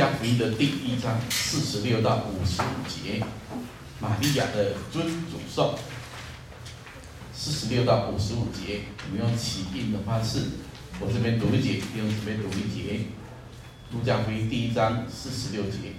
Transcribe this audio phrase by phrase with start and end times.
[0.00, 3.22] 加福音的第一章四十六到五十五节，
[4.00, 5.74] 玛利亚的尊主颂。
[7.34, 10.38] 四十六到五十五节，我们用起印的方式，
[11.00, 13.00] 我这边读一节，你用这边读一节。
[13.92, 15.92] 路加福音第一章四十六节，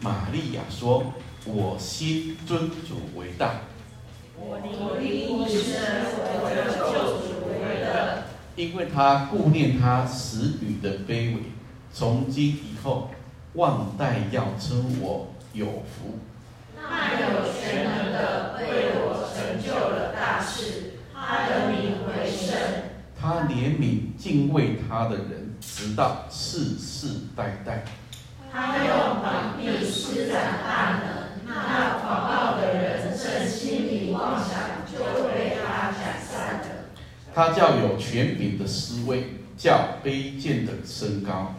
[0.00, 1.14] 玛利亚说
[1.46, 3.60] ：“我心尊主为大。”
[4.36, 4.58] 我
[5.00, 5.80] 以你神
[6.10, 8.24] 为我的救主为乐。
[8.56, 11.36] 因为他顾念他使女的卑微，
[11.92, 13.10] 从今以后，
[13.54, 16.18] 万代要称我有福。
[16.76, 20.92] 那有全能的为我成就了大事。
[21.14, 22.54] 他的名为圣，
[23.18, 27.84] 他怜悯敬畏他的人，直到世世代代。
[28.52, 36.66] 他用膀臂施展大能，那狂傲的人正心里妄想，就被他斩散了。
[37.34, 41.54] 他叫有权柄的思维，叫卑贱的升高，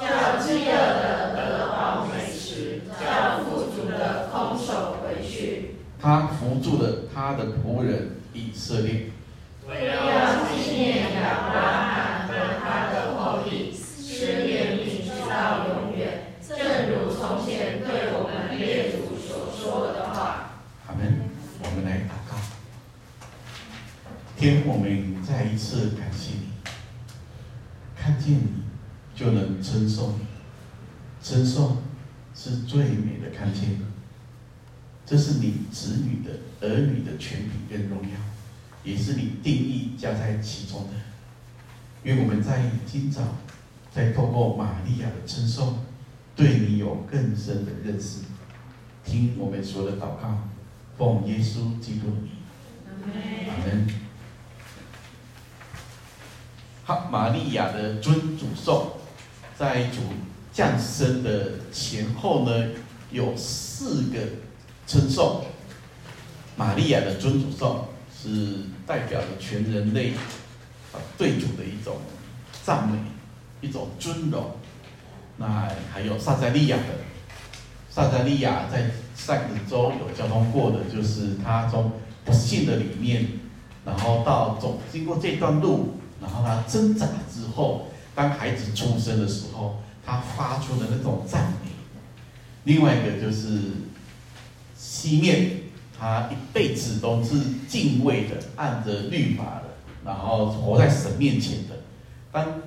[0.00, 5.76] 叫饥饿的得饱美食，叫富足的空手回去。
[6.00, 8.12] 他扶住了他的仆人。
[8.32, 9.10] 以色列，
[9.66, 9.94] 为了
[10.54, 16.54] 纪念亚伯拉罕和他的后裔，施怜悯直到永远，正
[16.90, 20.60] 如从前对我们列祖所说的话。
[20.86, 21.30] 阿门。
[21.58, 22.36] 我们来祷告，
[24.36, 26.48] 天父，我们再一次感谢你，
[27.96, 28.65] 看见你
[29.16, 30.14] 就能称颂，
[31.22, 31.78] 称颂
[32.34, 33.80] 是最美的看见。
[35.06, 38.10] 这是你子女的儿女的权柄跟荣耀，
[38.84, 40.90] 也是你定义加在其中的。
[42.04, 43.22] 因为我们在今早，
[43.90, 45.78] 在透过玛利亚的称颂，
[46.34, 48.20] 对你有更深的认识。
[49.04, 50.48] 听我们所有的祷告，
[50.98, 52.30] 奉耶稣基督的名。
[53.48, 53.88] 阿门。
[56.82, 58.95] 好，玛利亚的尊主颂，
[59.58, 60.00] 在主
[60.52, 62.68] 降生的前后呢，
[63.10, 64.18] 有四个。
[64.88, 65.44] 称颂
[66.56, 70.12] 玛利亚的尊主颂，是代表着全人类
[70.92, 71.96] 啊对主的一种
[72.62, 72.96] 赞美，
[73.60, 74.52] 一种尊荣。
[75.38, 76.84] 那还有撒迦利亚的，
[77.90, 81.90] 撒迦利亚在上个周有交通过的，就是他从
[82.24, 83.26] 不信的里面，
[83.84, 91.70] 然后到走经过这段路，然后他挣扎之后，当孩子出生的时候，他发出的那种赞美。
[92.64, 93.60] 另外一个就是。
[94.78, 95.62] 西面，
[95.98, 97.34] 他一辈子都是
[97.66, 99.64] 敬畏的，按着律法的，
[100.04, 101.76] 然后活在神面前的。
[102.30, 102.60] 当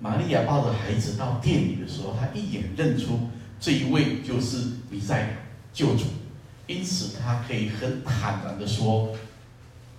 [0.00, 3.20] 玛利亚抱着孩子到店里的时候，他一眼认出
[3.60, 5.28] 这一位就是弥赛亚
[5.72, 6.04] 救主，
[6.66, 9.14] 因此他可以很坦然的说，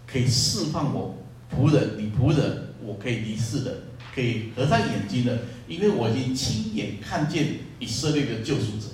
[0.05, 1.16] 可以释放我
[1.55, 3.78] 仆人，你仆人，我可以离世的，
[4.15, 8.87] 可以合上眼睛的，因为我已经亲眼看见以色列的救赎者。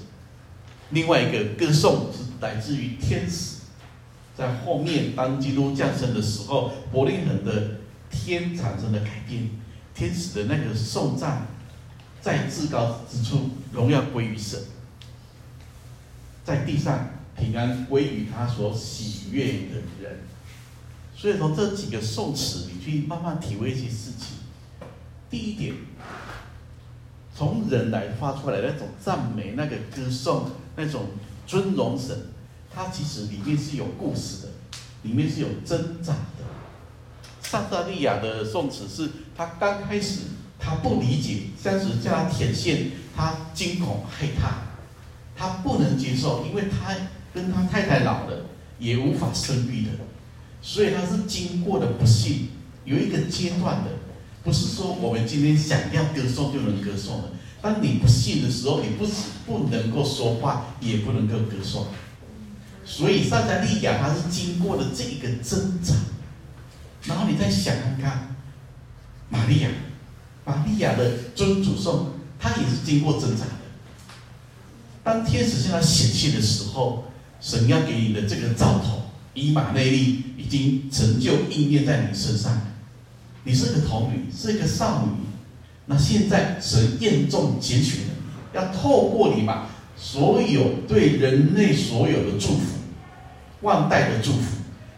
[0.89, 3.57] 另外一个歌颂是来自于天使，
[4.35, 9.51] 在后面当基督降生的时候，伯利恒的天产生了改变，
[9.93, 11.45] 天使的那个颂赞，
[12.19, 14.59] 在至高之处荣耀归于神，
[16.43, 20.21] 在地上平安归于他所喜悦的人。
[21.15, 24.30] 所以从这几个颂词，你去慢慢体会一些事情。
[25.31, 25.73] 第一点，
[27.33, 30.51] 从人来发出来那种赞美，那个歌颂。
[30.77, 31.03] 那种
[31.45, 32.17] 尊荣神，
[32.73, 34.49] 它其实里面是有故事的，
[35.03, 36.45] 里面是有挣扎的。
[37.41, 40.21] 萨达利亚的颂词是，他刚开始
[40.57, 44.61] 他不理解，当时叫他舔线，他惊恐害怕，
[45.35, 46.95] 他不能接受，因为他
[47.33, 48.45] 跟他太太老了，
[48.79, 49.89] 也无法生育的，
[50.61, 52.47] 所以他是经过的不幸，
[52.85, 53.91] 有一个阶段的，
[54.43, 57.31] 不是说我们今天想要歌颂就能歌颂的。
[57.61, 59.11] 当你不信的时候，你不是
[59.45, 61.85] 不能够说话，也不能够歌颂。
[62.83, 65.93] 所以撒迦利亚他是经过了这个挣扎，
[67.05, 68.35] 然后你再想看看，
[69.29, 69.69] 玛利亚，
[70.43, 73.51] 玛利亚的尊主颂，他也是经过挣扎的。
[75.03, 77.05] 当天使向他显现的时候，
[77.39, 79.03] 神要给你的这个兆头，
[79.35, 82.59] 以马内利已经成就应验在你身上。
[83.43, 85.25] 你是个童女，是一个少女。
[85.87, 88.13] 那现在神验中拣选了，
[88.53, 89.67] 要透过你把
[89.97, 92.77] 所有对人类所有的祝福，
[93.61, 94.57] 万代的祝福，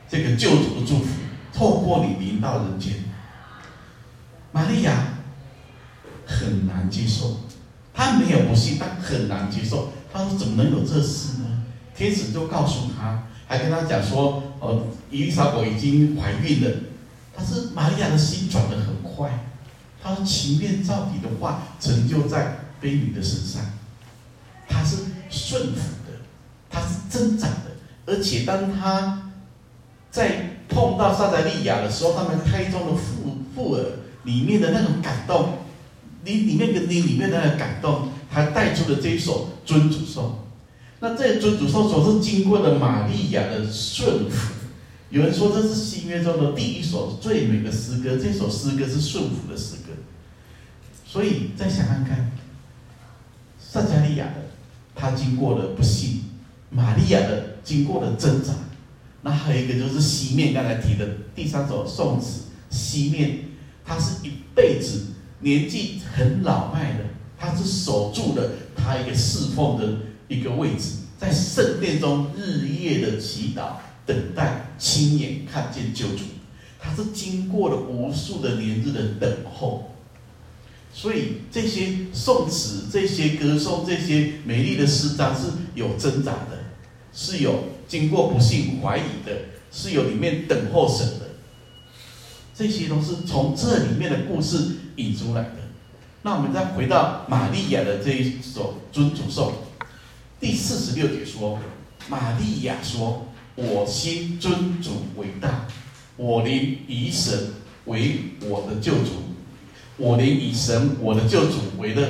[0.10, 1.06] 这个救主的祝福，
[1.54, 2.94] 透过你临到人间。
[4.52, 5.16] 玛利亚
[6.26, 7.38] 很难接受，
[7.94, 9.94] 她没有不信，但很难接受。
[10.12, 11.64] 她说：“怎么能有这事呢？”
[11.98, 16.72] 天使就告诉她，还跟她讲说：“哦，伊丽莎白已经怀孕了。”
[17.36, 19.48] 但是玛利亚的心转得很快。
[20.02, 23.62] 他说：“情面照底的话，成就在婢女的身上。
[24.68, 24.98] 他是
[25.30, 26.20] 顺服的，
[26.70, 27.72] 他是增长的，
[28.06, 29.32] 而且当他
[30.12, 35.60] 在碰到撒迦利亚的时候，他们胎中的妇妇儿里面的那种感动，
[36.26, 40.40] 你里面跟你里面的那个感动，他带出了这一首尊主颂。
[41.00, 44.53] 那这尊主颂所是经过了玛利亚的顺服。
[45.14, 49.94] 有人说这是新约中的第一首最美的诗歌，这首诗歌是顺服的诗歌。
[51.06, 52.32] 所以再想看看，
[53.60, 54.46] 撒迦利亚的
[54.96, 56.24] 他经过了不幸，
[56.72, 58.54] 玛利亚的经过了挣扎，
[59.22, 63.42] 那还有一个就是西面刚才提的第三首颂词，西面
[63.86, 65.10] 他是一辈子
[65.42, 67.06] 年纪很老迈的，
[67.38, 69.96] 他是守住了他一个侍奉的
[70.28, 73.74] 一个位置，在圣殿中日夜的祈祷。
[74.06, 76.26] 等待亲眼看见救主，
[76.78, 79.92] 他是经过了无数的年日的等候，
[80.94, 86.66] 所以这些颂词、这些歌颂、这些美丽的诗章是有挣扎的，
[87.14, 89.32] 是有经过不幸怀疑的，
[89.72, 91.30] 是有里面等候神的，
[92.54, 94.58] 这些都是从这里面的故事
[94.98, 95.56] 引出来的。
[96.24, 99.54] 那我们再回到玛利亚的这一首尊主颂，
[100.42, 101.58] 第四十六节说，
[102.10, 103.28] 玛利亚说。
[103.56, 105.68] 我心尊主为大，
[106.18, 107.54] 我灵以神
[107.86, 109.12] 为我的救主，
[109.98, 112.08] 我灵以神我的救主为乐。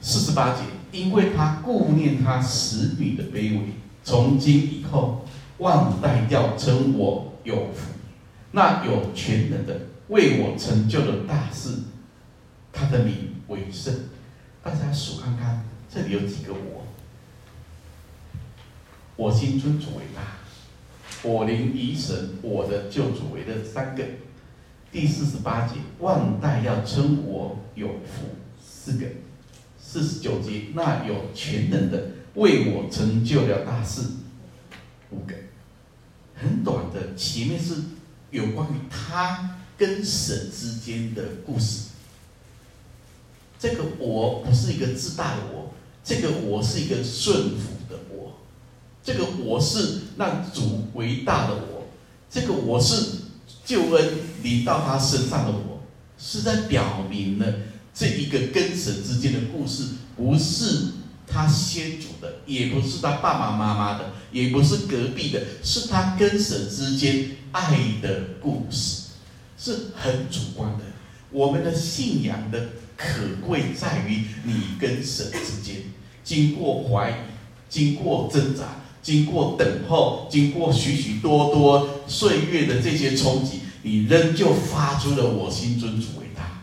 [0.00, 3.66] 四十八节，因为他顾念他使女的卑微，
[4.04, 5.24] 从今以后
[5.58, 7.92] 万代要称我有福。
[8.50, 11.70] 那有全能的为我成就了大事，
[12.72, 13.14] 他的名
[13.48, 13.94] 为圣。
[14.62, 16.81] 大家数看看，这里有几个我？
[19.22, 20.38] 我心尊主为大，
[21.22, 23.62] 我灵以神我的救主为乐。
[23.62, 24.02] 三个，
[24.90, 28.24] 第四十八节，万代要称我有福。
[28.60, 29.06] 四个，
[29.80, 34.02] 四十九节，那有全能的为我成就了大事。
[35.10, 35.34] 五个，
[36.34, 37.76] 很短的，前面是
[38.32, 41.90] 有关于他跟神之间的故事。
[43.56, 45.72] 这个我不是一个自大的我，
[46.02, 47.71] 这个我是一个顺服。
[49.04, 51.88] 这个我是让主为大的我，
[52.30, 53.22] 这个我是
[53.64, 55.82] 救恩临到他身上的我，
[56.16, 57.46] 是在表明了
[57.92, 59.84] 这一个跟神之间的故事，
[60.16, 60.92] 不是
[61.26, 69.08] 他先祖的，也不是他爸爸妈妈的，也不是隔壁的，是他跟神之间爱的故事，
[69.58, 70.84] 是很主观的。
[71.32, 73.06] 我们的信仰的可
[73.44, 75.82] 贵在于你跟神之间，
[76.22, 77.14] 经过怀疑，
[77.68, 78.76] 经过挣扎。
[79.02, 86.62] 经过等候，经过许许多多岁月的这些冲击，你仍旧发出了我心尊主为大。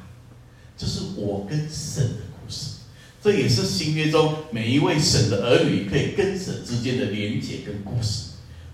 [0.77, 2.77] 这是我跟神的故事，
[3.21, 8.29] 这也是新约中每一位神的儿女可以跟神之间的连结跟故事。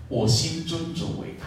[0.08, 1.46] 我心尊主为大，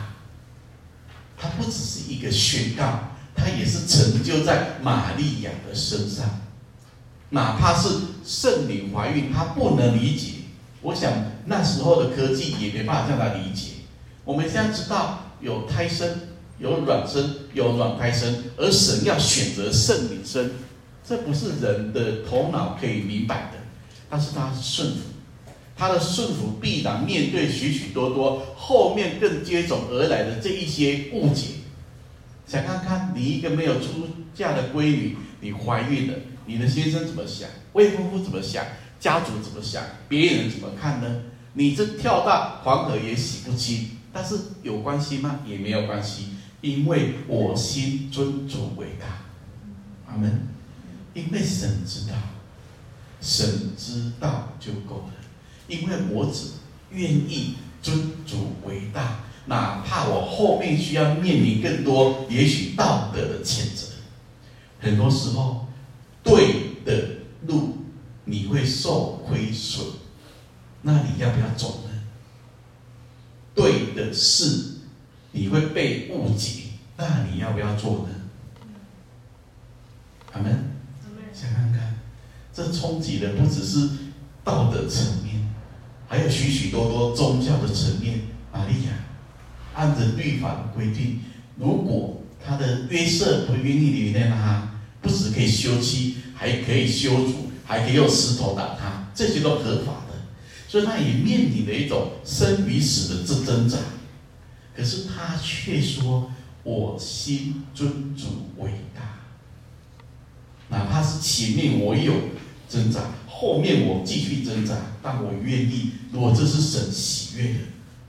[1.38, 6.42] 它不只是一个宣告，它也是成就在玛利亚的身上。
[7.30, 7.88] 哪怕是
[8.25, 10.38] 圣女怀孕，她不能理解。
[10.81, 11.12] 我想
[11.46, 13.72] 那时候的科技也没办法让他理解。
[14.24, 16.08] 我们现在知道有胎生、
[16.58, 20.52] 有卵生、有卵胎生，而神要选择圣灵生，
[21.04, 23.58] 这不是人的头脑可以明白的。
[24.10, 25.02] 但是他是顺服，
[25.76, 31.46] 他的顺服必然面对许许多多后面更接踵而来的这一些误解。
[32.48, 36.13] 想看看你一个没有出嫁的闺女，你怀孕了，
[36.46, 37.48] 你的先生怎么想？
[37.74, 38.65] 未婚夫怎么想？
[39.00, 39.82] 家族怎么想？
[40.08, 41.22] 别人怎么看呢？
[41.53, 45.39] 你这跳大黄河也洗不清，但是有关系吗？
[45.46, 46.29] 也没有关系，
[46.62, 49.08] 因为我心尊主为大。
[50.12, 50.48] 阿门。
[51.13, 52.13] 因为神知道，
[53.20, 55.13] 神知道就够了。
[55.68, 56.51] 因为我只
[56.91, 63.88] 愿意尊主为大，哪怕我后面需要面临更多，也许道德的谴责。
[64.79, 65.68] 很多时候，
[66.24, 67.10] 对的
[67.48, 67.78] 路。
[68.29, 69.83] 你会受亏损，
[70.83, 71.89] 那你要不要走呢？
[73.55, 74.75] 对的事，
[75.31, 78.09] 你会被误解，那你要不要做呢？
[80.33, 80.69] 阿门。
[81.33, 81.95] 想看看，
[82.53, 83.89] 这冲击的不只是
[84.43, 85.50] 道德层面，
[86.07, 88.21] 还有许许多多宗教的层面。
[88.51, 88.91] 玛利亚
[89.74, 91.21] 按着律法的规定，
[91.55, 94.71] 如果他的约瑟不愿意原谅他，
[95.01, 97.49] 不只可以休妻，还可以休主。
[97.70, 100.16] 还可以用石头打他，这些都合法的，
[100.68, 103.78] 所以他也面临了一种生与死的之挣扎。
[104.76, 106.32] 可是他却说
[106.64, 109.20] ：“我心尊主为大，
[110.70, 112.12] 哪怕是前面我有
[112.68, 115.92] 挣扎，后面我继续挣扎，但我愿意。
[116.12, 117.60] 如果这是神喜悦的，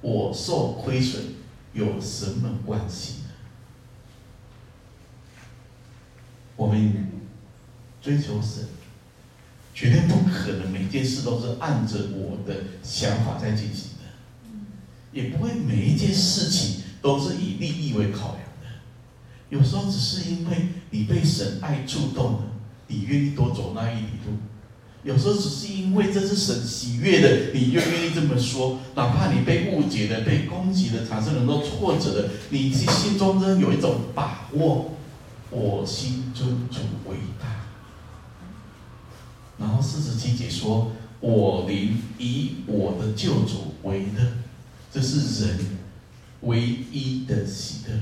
[0.00, 1.22] 我受亏损
[1.74, 3.30] 有什么关系呢？
[6.56, 7.10] 我们
[8.00, 8.66] 追求神，
[9.80, 14.04] 绝对不可能每件事都是按着我的想法在进行的，
[15.10, 18.68] 也不会每一件事情都是以利益为考量的。
[19.48, 22.40] 有时候只是因为你被神爱触动了，
[22.88, 24.36] 你愿意多走那一里路。
[25.02, 34.90] 有时候只是因为这是神喜悦的，你就愿意这么说，哪怕你被误解的、被攻击的、产生很多挫折的，你心中仍有一种把握。
[35.50, 37.59] 我心尊主为大。
[39.60, 40.90] 然后四十七节说
[41.20, 44.32] ：“我灵以我的救主为乐。”
[44.90, 45.58] 这是人
[46.40, 47.94] 唯一的喜乐。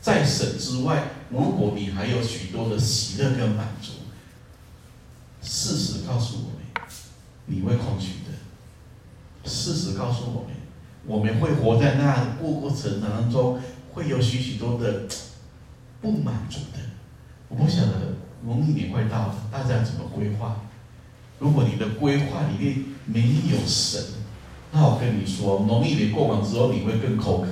[0.00, 3.92] 在神之外，如果你还有许多的喜乐跟满足。
[5.42, 6.88] 事实告诉我们，
[7.44, 9.48] 你会空虚的。
[9.48, 10.56] 事实告诉我们，
[11.06, 13.60] 我们会活在那过过程当中，
[13.92, 15.02] 会有许许多的
[16.00, 16.80] 不满足的。
[17.48, 18.15] 我不晓得
[18.46, 20.56] 农历年快到了，大家怎么规划？
[21.38, 24.00] 如果你的规划里面没有神，
[24.72, 27.48] 那我跟你说，农历年过完之后，你会更口渴。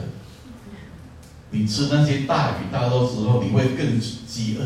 [1.51, 4.65] 你吃那些大鱼大肉之后，你会更饥饿。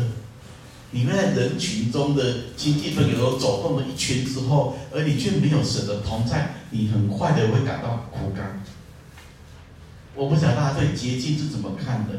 [0.91, 8.63] 你们在人群中的亲戚朋友都走动了一圈之后，而你却没有神的同在，你很快的会感到枯干。
[10.15, 12.13] 我不晓得大家对节庆是怎么看的？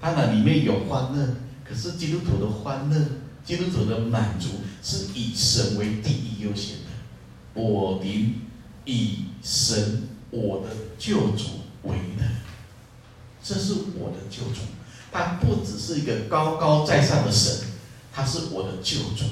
[0.00, 2.96] 当然里面有欢乐，可是基督徒的欢乐、
[3.44, 4.48] 基督徒的满足
[4.82, 6.84] 是以神为第一优先的。
[7.54, 8.36] 我灵
[8.84, 12.24] 以神我的救主为乐，
[13.42, 14.62] 这是我的救主，
[15.12, 17.68] 他不只是一个高高在上的神。
[18.16, 19.24] 他是我的救主，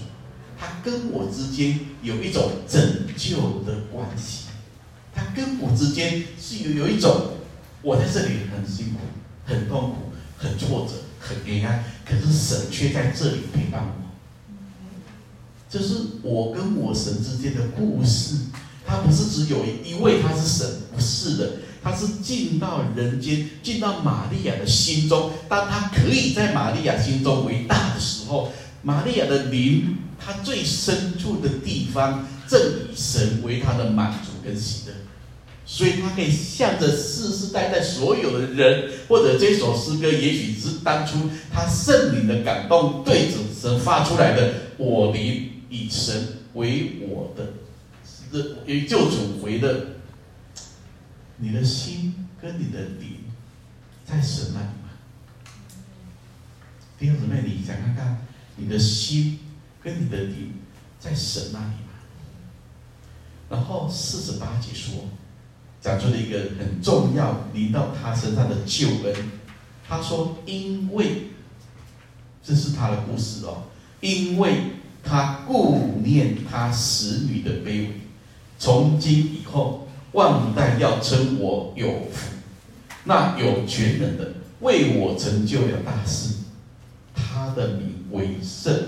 [0.59, 4.47] 他跟我之间有一种拯救的关系，
[5.15, 7.35] 他跟我之间是有有一种，
[7.81, 8.99] 我在这里很辛苦、
[9.45, 9.97] 很痛苦、
[10.37, 14.02] 很挫折、很黑暗，可是神却在这里陪伴我。
[15.73, 18.37] 就是我跟我神之间的故事，
[18.85, 21.53] 他不是只有一位他是神，不是的，
[21.83, 28.53] 他是进到人间，进到玛利亚的心中，当他可以在玛利亚心中为大的时候。
[28.85, 34.93] 玛利亚的灵，她最深处的地方，正以神为她的满足跟喜乐，
[35.65, 47.55] 所以她可以向着世世代代所有的人，或者这首诗歌，也许是当初他圣灵的感动，对着神发出来的：“我灵以神为我的，
[48.67, 49.87] 以救主为的。”
[51.39, 53.25] 你的心跟你的灵
[54.05, 54.91] 在神那里吗？
[56.97, 58.27] 弟兄姊妹，你想看看。
[58.55, 59.41] 你的心
[59.83, 60.53] 跟你的灵
[61.01, 61.99] 在神那里吗？
[63.51, 65.09] 然后四十八节说，
[65.81, 69.31] 讲出了一个很重要临到他身上的救恩。
[69.89, 71.31] 他说：“因为
[72.41, 73.65] 这是他的故事哦，
[74.01, 74.63] 因为
[75.03, 78.01] 他顾念他使女的卑微，
[78.59, 82.37] 从今以后万代要称我有福。
[83.05, 86.35] 那有权能的为我成就了大事，
[87.15, 88.79] 他的名。”为圣，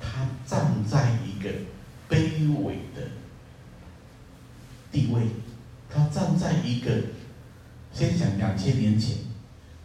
[0.00, 1.50] 他站在一个
[2.08, 3.08] 卑微的
[4.92, 5.22] 地位，
[5.90, 6.92] 他站在一个，
[7.92, 9.16] 先讲两千年前，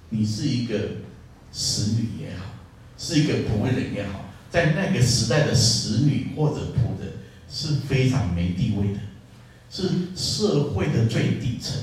[0.09, 0.77] 你是一个
[1.51, 2.50] 使女也好，
[3.03, 7.13] 是一个仆人也好，在那个时代的使女或者仆人
[7.49, 8.99] 是非常没地位的，
[9.71, 11.73] 是社会的最底层。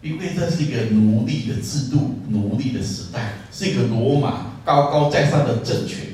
[0.00, 6.06] 因为这是一个奴隶的制度，奴隶的时代，是一个罗马高高在上的政权。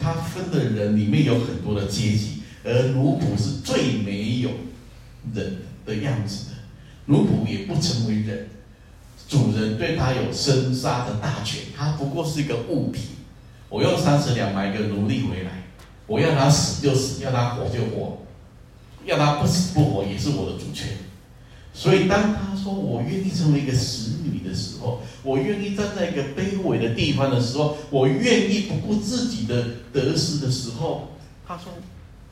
[0.00, 4.50] 他分的人里面有很多的阶级，而奴仆是最没有
[5.32, 6.56] 人的样子的。
[7.06, 8.48] 奴仆也不成为人，
[9.28, 13.02] 主人对他有生杀的大权，他不过是一个物品。
[13.70, 15.64] 我用三十两买一个奴隶回来，
[16.06, 18.18] 我要他死就死，要他活就活，
[19.06, 20.88] 要他不死不活也是我的主权。
[21.72, 31.12] 所以，当他说“我愿意成为一个使女”的时候，我愿意站在一个卑微的地方的时候，我愿意不顾自己的得失的时候，
[31.46, 31.72] 他说：“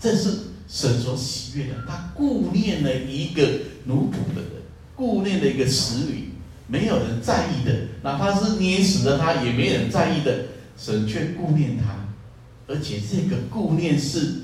[0.00, 0.30] 这是
[0.66, 3.48] 神所喜悦的。”他顾念了一个
[3.84, 4.62] 奴仆的人，
[4.96, 6.30] 顾念了一个使女，
[6.66, 10.46] 没有人在意的，哪怕是捏死了他，也没人在意的，
[10.78, 12.06] 神却顾念他，
[12.68, 14.42] 而且这个顾念是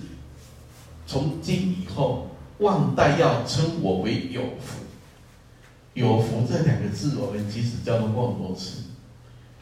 [1.07, 4.81] 从今以后，万代要称我为有福。
[5.95, 8.83] 有福这两个字，我们其实叫过很多次。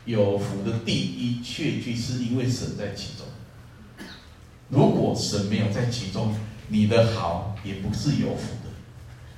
[0.06, 3.26] 有福的第一确据是因为神在其中，
[4.70, 6.34] 如果神没有在其中，
[6.68, 8.70] 你的好也不是有福的。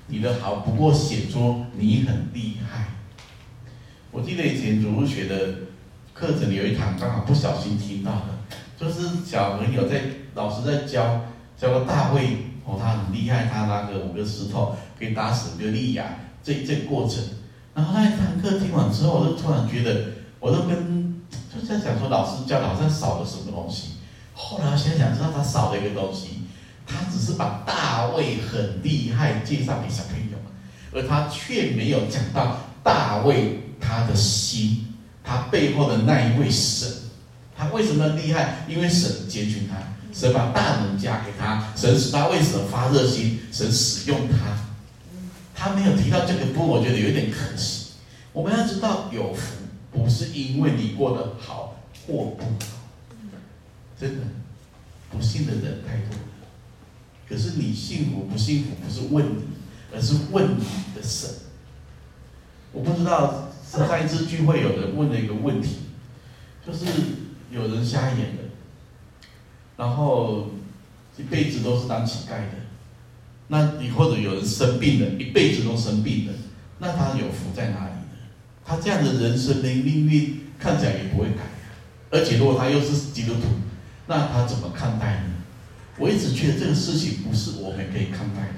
[0.07, 2.95] 你的好不过显出你很厉害。
[4.13, 5.55] 我记得以前主日学的
[6.15, 8.27] 课程里有一堂，刚好不小心听到的，
[8.79, 10.01] 就是小朋友在
[10.35, 11.23] 老师在教
[11.59, 16.05] 教个大卫哦，他很厉害，他拿个五个石头可以打死一个利亚
[16.41, 17.21] 这这过程。
[17.75, 21.21] 然后那一堂课听完之后，我就突然觉得，我都跟
[21.53, 23.95] 就在想说，老师教的好像少了什么东西。
[24.35, 26.45] 后来想想，知道他少了一个东西，
[26.87, 30.39] 他只是把大卫很厉害介绍给小朋友，
[30.93, 33.59] 而他却没有讲到大卫。
[33.87, 34.94] 他的心，
[35.27, 36.87] 他背后的那一位神，
[37.57, 38.67] 他为什么厉害？
[38.69, 39.77] 因为神拣选他，
[40.13, 43.41] 神把大能加给他，神使他为什么发热心？
[43.51, 44.59] 神使用他，
[45.55, 47.93] 他没有提到这个部分，我觉得有点可惜。
[48.35, 51.77] 我们要知道，有福不是因为你过得好
[52.07, 52.83] 或不好，
[53.99, 54.27] 真的，
[55.11, 56.19] 不幸的人太多。
[57.27, 59.45] 可是你幸福不幸福，不是问你，
[59.95, 60.65] 而是问你
[60.95, 61.31] 的神。
[62.73, 63.49] 我不知道。
[63.79, 65.77] 上一次聚会，有人问了一个问题，
[66.65, 66.85] 就是
[67.51, 68.43] 有人瞎眼的，
[69.77, 70.51] 然后
[71.17, 72.57] 一辈子都是当乞丐的，
[73.49, 76.33] 那你或者有人生病了，一辈子都生病了，
[76.79, 78.31] 那他有福在哪里呢？
[78.65, 81.43] 他这样的人生的命运看起来也不会改，
[82.11, 83.43] 而且如果他又是基督徒，
[84.07, 85.31] 那他怎么看待呢？
[85.99, 88.55] 我一直觉得这个事情不是我们可以看待的，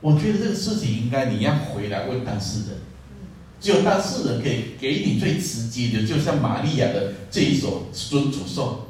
[0.00, 2.78] 我觉得这个事情应该你要回来问当事人。
[3.60, 8.86] 只有当事人可以给你最直接的，就像玛利亚的这一首尊主颂，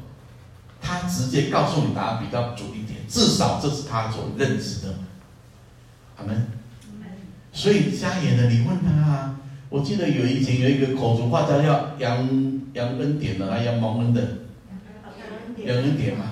[0.81, 4.95] 他直接告诉你答案比较准一点，至少这是他所认识的。
[6.17, 6.47] 阿门。
[7.51, 9.35] 所以瞎眼的，你问他啊，
[9.67, 14.21] 我记得有以前有一个口传画家叫杨杨恩典的啊，杨蒙恩的，
[15.65, 16.25] 杨恩典嘛。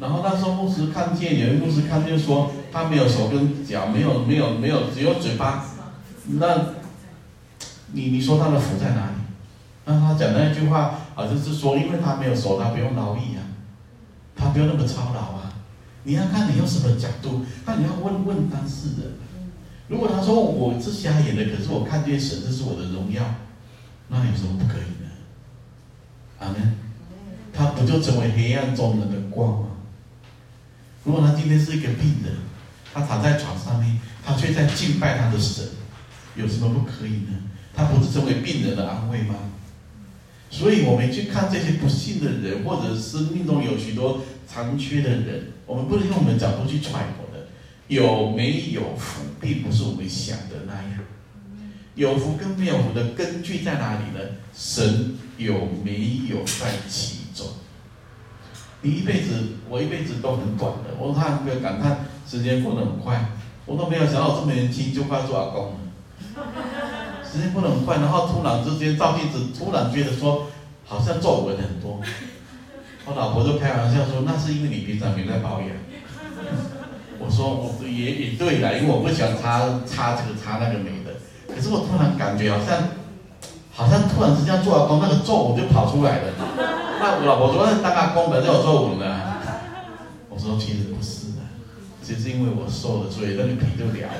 [0.00, 5.64] 然后那时候牧师看见，有一牧师看见说他没有手跟脚，没有没有没有，只有嘴巴，
[6.26, 6.74] 那。
[7.96, 9.12] 你你说他的福在哪里？
[9.86, 13.40] 那他讲那一句话，好像是说，因为他没有手，他不用劳役啊，
[14.36, 15.54] 他不用那么操劳啊。
[16.02, 19.12] 你要看你用什么角度，那你要问问当事人。
[19.88, 23.22] 如果他说我是瞎眼的，可是我看见神，这是我的荣耀，
[24.08, 25.10] 那有什么不可以呢？
[26.40, 26.76] 阿门。
[27.54, 29.68] 他不就成为黑暗中人的光吗？
[31.04, 32.34] 如果他今天是一个病人，
[32.92, 35.64] 他躺在床上面，他却在敬拜他的神，
[36.34, 37.32] 有什么不可以呢？
[37.76, 39.34] 他不是成为病人的安慰吗？
[40.48, 47.46] 所以，我们去看这些不幸的人，或者生命中有许多残缺的人，我们不能用我们的角度去揣摩的。
[47.88, 50.92] 有没有福，并不是我们想的那样。
[51.94, 54.20] 有福跟没有福的根据在哪里呢？
[54.54, 57.46] 神有没有在其中？
[58.82, 60.94] 你一辈子，我一辈子都很短的。
[60.98, 63.30] 我看个感叹，时间过得很快，
[63.66, 65.78] 我都没有想到这么年轻就快做阿公了。
[67.36, 70.46] 时间过得很快，然后突然之间照镜子，突然觉得说
[70.86, 72.00] 好像皱纹很多。
[73.04, 75.68] 我老婆就开玩笑说：“那是因为你平常没在保养。”
[77.20, 81.12] 我说：“我也也对啦，因为我不喜欢擦擦这个擦那个美的。
[81.54, 82.88] 可是我突然感觉好像
[83.70, 86.32] 好像突然之间做了工，那个皱纹就跑出来了。
[86.98, 89.36] 那我老婆说：“那当阿公本就有皱纹了？”
[90.32, 91.42] 我说：“其实不是的，
[92.02, 94.16] 其实是因为我瘦了，所以那个皮就了了。”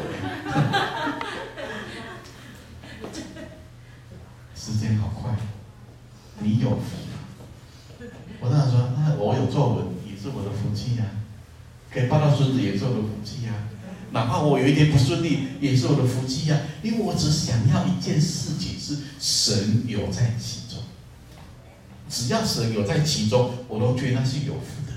[4.55, 5.31] 时间好快，
[6.40, 7.14] 你有福了。
[8.40, 11.05] 我当然说，那我有皱纹也是我的福气呀，
[11.92, 13.53] 可以抱到孙子也是我的福气呀。
[14.12, 16.59] 哪怕我有一点不顺利，也是我的福气呀。
[16.83, 20.83] 因为我只想要一件事情，是神有在其中。
[22.09, 24.92] 只要神有在其中，我都觉得那是有福的。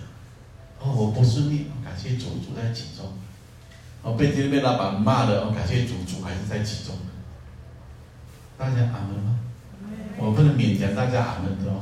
[0.79, 3.11] 哦，我不顺利，感谢主，主在其中。
[4.03, 6.95] 哦，被这边老板骂了，哦，感谢主，主还是在其中。
[8.57, 9.39] 大家阿门吗？
[10.17, 11.81] 我不能勉强大家阿门，知道吗？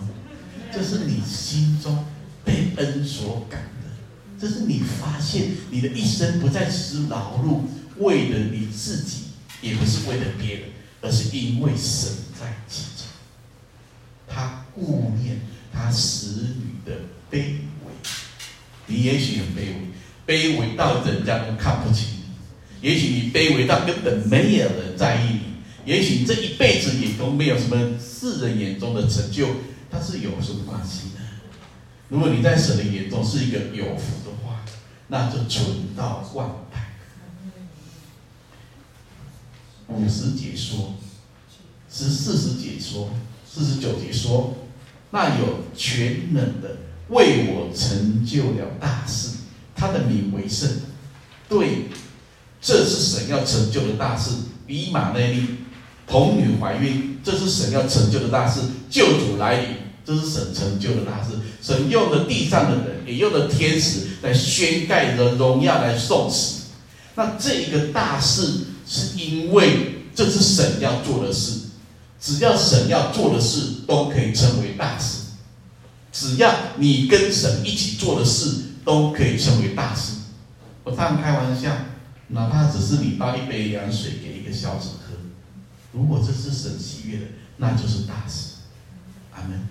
[0.72, 2.06] 这是你心中
[2.44, 3.62] 被恩所感，
[4.40, 7.62] 这是你发现你的一生不再只是劳碌，
[7.98, 9.24] 为了你自己，
[9.62, 10.64] 也不是为了别人，
[11.02, 13.08] 而是因为神在其中。
[14.28, 15.40] 他顾念
[15.74, 17.00] 他使女的
[17.32, 17.38] 卑
[17.84, 17.92] 微，
[18.86, 19.82] 你也许很卑微，
[20.28, 22.06] 卑微到人家都看不起
[22.82, 25.42] 你；也许你卑微到根本没有人在意你。
[25.86, 29.48] 也许这一辈子也都没有什么世人眼中的成就，
[29.90, 31.22] 但是有什么关系呢？
[32.10, 34.27] 如果你在神的眼中是一个有福，
[35.08, 36.94] 那就存到万代。
[39.88, 40.96] 五十节说，
[41.90, 43.10] 十四十节说，
[43.50, 44.56] 四十九节说，
[45.12, 46.78] 那有全能的
[47.10, 49.38] 为我成就了大事，
[49.76, 50.70] 他的名为圣。
[51.48, 51.86] 对，
[52.62, 54.32] 这是神要成就的大事。
[54.66, 55.48] 比马内利，
[56.06, 58.60] 童女怀孕，这是神要成就的大事。
[58.90, 59.70] 救主来临，
[60.08, 61.34] 这是神成就的大事。
[61.62, 66.68] 神用的地上的人，也用的天使来宣盖的荣耀来受死。
[67.16, 71.64] 那这一个大事，是因为这是神要做的事。
[72.22, 75.26] 只要神要做的事，都可以称为大事。
[76.14, 80.14] 只要你跟神一起做的事，都可以称为大事。
[80.86, 81.70] 我这样开玩笑，
[82.30, 85.18] 哪怕只是你倒一杯凉水给一个小子喝，
[85.92, 87.26] 如果这是神喜悦的，
[87.58, 88.54] 那就是大事。
[89.34, 89.68] 阿门。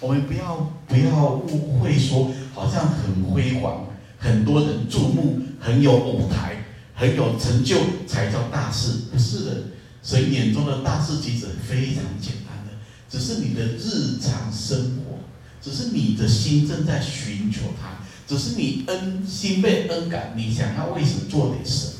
[0.00, 3.86] 我们不要不要误会说，好像很辉煌，
[4.18, 8.92] 很多人注目，很有舞台，很有成就才叫大事。
[9.12, 9.56] 不是的，
[10.02, 12.72] 神眼中的大事其实非常简单的，
[13.10, 15.18] 只是你的日常生活，
[15.60, 18.00] 只是你的心正在寻求他。
[18.26, 21.92] 只是你恩心被恩感，你想要为神做点什么？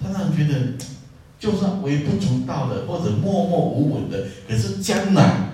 [0.00, 0.60] 他让人觉得，
[1.38, 5.51] 就算微不足道的或者默默无闻的，可是将来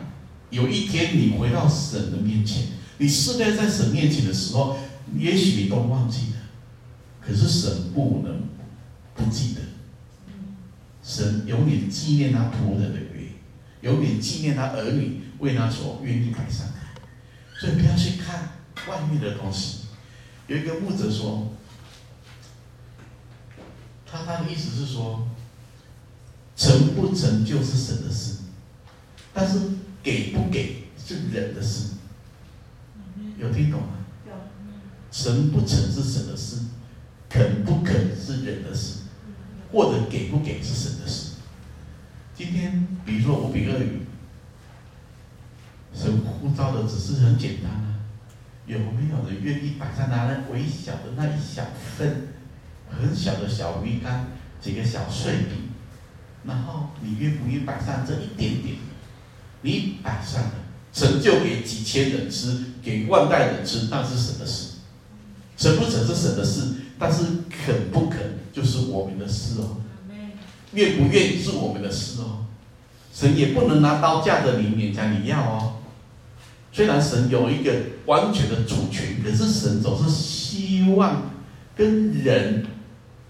[0.51, 4.79] 有一天你回到神的面前，你世代在神面前的时候，
[5.17, 6.37] 也许你都忘记了，
[7.21, 8.43] 可是神不能
[9.15, 9.61] 不记得。
[11.03, 13.33] 神永远纪念他仆人的约，
[13.83, 17.01] 永远纪念他儿女为他所愿意摆上来，
[17.59, 18.51] 所以不要去看。
[18.89, 19.81] 外面的东西，
[20.47, 21.49] 有一个牧者说，
[24.07, 25.29] 他他的意思是说，
[26.57, 28.37] 成不成就是神的事，
[29.35, 29.59] 但是
[30.03, 31.95] 给不给是人的事，
[33.39, 33.89] 有听懂吗？
[34.27, 34.33] 有。
[35.11, 36.61] 成不成是神的事，
[37.29, 39.01] 肯不肯是人的事，
[39.73, 41.33] 或者给不给是神的事。
[42.35, 44.03] 今天，比如说五比二鱼，
[45.93, 47.71] 神呼召的只是很简单。
[48.67, 51.65] 有没有人愿意摆上拿来微小的那一小
[51.97, 52.29] 份，
[52.91, 54.27] 很小的小鱼干，
[54.61, 55.71] 几个小碎饼，
[56.45, 58.77] 然后你愿不愿意摆上这一点点？
[59.63, 60.53] 你摆上了，
[60.93, 64.75] 成就给几千人吃，给万代人吃，那是神的事。
[65.57, 69.79] 成不成是神的事，但是肯不肯就是我们的事哦。
[70.73, 72.45] 愿不愿意是我们的事哦。
[73.13, 75.75] 神也不能拿刀架着你，勉强你要哦。
[76.71, 77.73] 虽然神有一个
[78.07, 81.31] 完全的主权，可是神总是希望
[81.75, 82.67] 跟人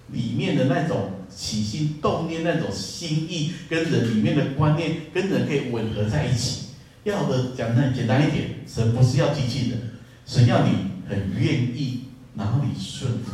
[0.09, 6.69] 里面的那种起心动念、那种心意，跟人里面的观念，跟人可以吻合在一起。
[7.05, 9.81] 要的讲的简单一点，神不是要机器人，
[10.27, 10.73] 神要你
[11.09, 13.33] 很愿意，然后你顺服，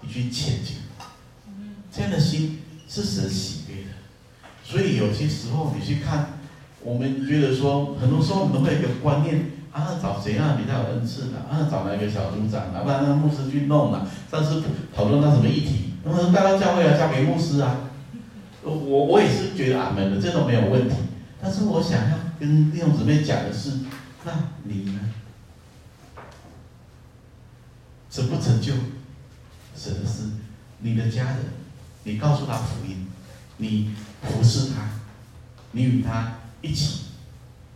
[0.00, 0.76] 你去前进。
[1.92, 3.90] 这样的心是神喜悦的。
[4.62, 6.32] 所以有些时候你去看。
[6.82, 14.06] 我们觉得说，很多时候我们会有个观念啊，找谁啊比较有恩赐的啊，找哪个小组长啊，不然让牧师去弄啊。
[14.30, 14.62] 上次
[14.94, 17.90] 讨论到什么议题，那么带到教会啊，交给牧师啊。
[18.62, 20.96] 我我也是觉得阿门的，这都没有问题。
[21.40, 23.80] 但是我想要跟弟兄姊妹讲的是，
[24.24, 24.32] 那
[24.64, 25.00] 你呢？
[28.10, 28.72] 成不成就
[29.76, 30.30] 神的事？
[30.80, 31.38] 你的家人，
[32.04, 33.06] 你告诉他福音，
[33.58, 34.88] 你服侍他，
[35.72, 36.34] 你与他。
[36.62, 37.02] 一起，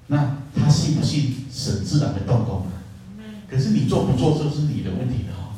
[0.09, 2.73] 那他信不信神自然会动工啊？
[3.49, 5.55] 可是你做不做，这是你的问题的哦。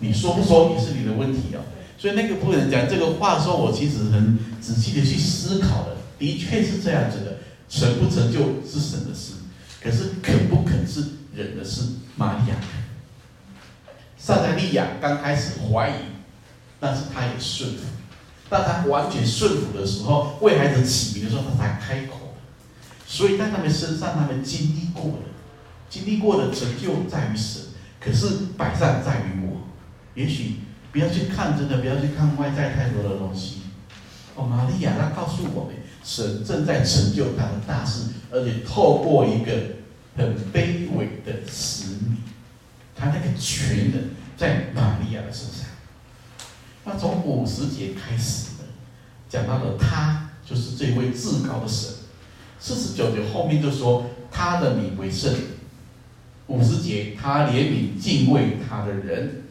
[0.00, 1.62] 你说不说也是你的问题哦。
[2.02, 7.38] 所以那个仆人讲这个话的时候，我其实很仔细的去思考的，的确是这样子的。
[7.68, 9.34] 成不成就是神的事，
[9.80, 11.00] 可是肯不肯是
[11.32, 11.82] 人的事。
[12.16, 12.56] 玛利亚，
[14.18, 15.92] 撒迦利亚刚开始怀疑，
[16.80, 17.84] 但是他也顺服。
[18.50, 22.34] 当他完全顺服的时候，为孩子起名的时候，他才开口。
[23.06, 25.28] 所以在他们身上，他们经历过的，
[25.88, 27.62] 经历过的成就在于神，
[28.00, 29.62] 可是摆上在于我。
[30.14, 30.56] 也许
[30.92, 33.62] 不要去看真的，不要去看外在太多的东西。
[34.36, 35.74] 哦，玛利亚她告诉我们，
[36.04, 39.52] 神正在成就他的大事，而且透过一个
[40.16, 42.16] 很卑微的使女，
[42.94, 45.66] 他那个权能在玛利亚的身上。
[46.84, 48.64] 那从五十节开始的，
[49.28, 51.90] 讲到了他就是这位至高的神。
[52.58, 55.34] 四十九节后面就说他的名为圣，
[56.46, 59.41] 五十节他怜悯敬畏他的人，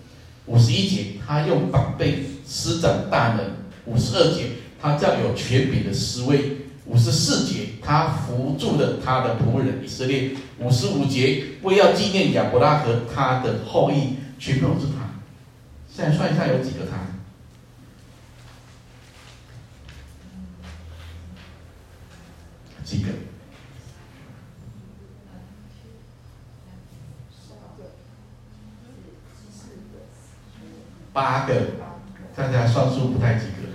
[0.46, 3.52] 五十一节他用膀臂施展大能，
[3.86, 4.52] 五十二节
[4.82, 15.22] 他叫有权柄的施威，五十四节他扶助了他的仆人以色列，五十五节为要纪念亚伯拉和他的后裔，全部都是他。
[15.94, 16.98] 现在算一下有几个他？
[22.84, 23.10] 几个？
[31.14, 31.54] 八个，
[32.36, 33.68] 大家算数不太及格。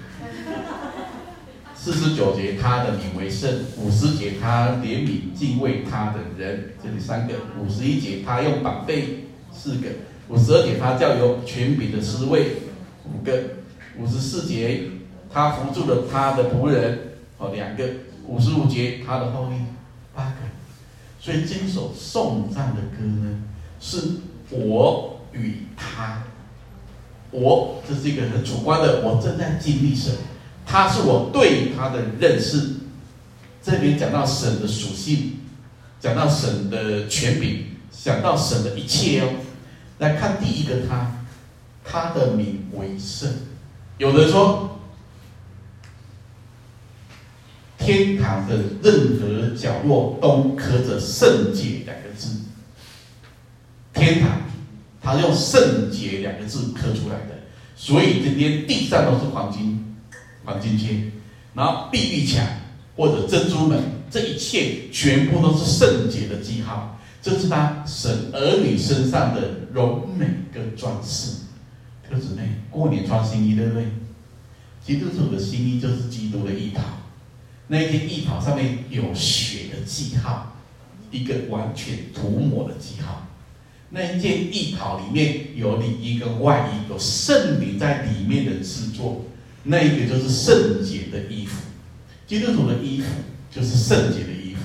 [1.74, 9.88] 四十九节，他的名为圣；五十节，他怜悯敬畏他的人，这里三个；五十一节，他用膀臂，四个；
[10.28, 12.56] 五十二节，他叫有权柄的侍卫，
[13.04, 13.32] 五个；
[13.98, 14.90] 五十四节，
[15.32, 16.98] 他扶助了他的仆人，
[17.38, 17.84] 哦，两个；
[18.26, 19.60] 五十五节，他的后裔，
[20.14, 20.36] 八个。
[21.20, 23.42] 所以这首颂赞的歌呢，
[23.78, 23.98] 是
[24.50, 26.22] 我与他，
[27.38, 30.12] 我这是一个很主观的，我正在经历神。
[30.64, 32.76] 他是我对他的认识，
[33.62, 35.40] 这边讲到神的属性，
[36.00, 39.28] 讲到神的权柄，讲到神的一切哦。
[39.98, 41.24] 来看第一个他，
[41.84, 43.30] 他的名为圣。
[43.98, 44.80] 有人说，
[47.78, 52.40] 天堂的任何角落都刻着“圣洁”两个字。
[53.94, 54.42] 天堂，
[55.06, 57.38] 他用“圣洁”两个字刻出来的，
[57.76, 59.96] 所以这边地上都是黄金。
[60.44, 61.12] 黄金圈，
[61.54, 62.44] 然后碧玉墙
[62.96, 69.42] 或者珍珠门，这一切全部都是圣洁的记号，这是他神儿女身上的
[69.72, 71.42] 荣美跟装饰。
[72.02, 73.86] 弟兄姊妹，过年穿新衣对不对？
[74.84, 76.82] 基督徒的新衣就是基督的衣袍，
[77.66, 80.56] 那一件衣袍上面有血的记号，
[81.10, 83.25] 一个完全涂抹的记号。
[83.90, 89.24] 那一件艺袍里面有里衣跟外衣，有圣灵在里面的制作。
[89.64, 91.62] 那一个就是圣洁的衣服，
[92.26, 93.06] 基督徒的衣服
[93.50, 94.60] 就是圣洁的衣服，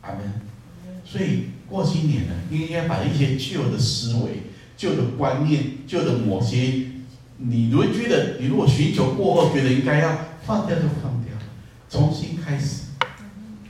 [0.00, 0.20] 阿门。
[1.04, 4.42] 所以过新年呢，应该把一些旧的思维、
[4.76, 6.86] 旧的观念、旧的某些，
[7.38, 11.32] 你如果觉得你如果寻求过后觉得应该要放掉就放掉，
[11.88, 12.82] 重新开始，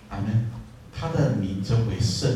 [0.09, 0.49] 阿门。
[0.95, 2.31] 他的名称为圣，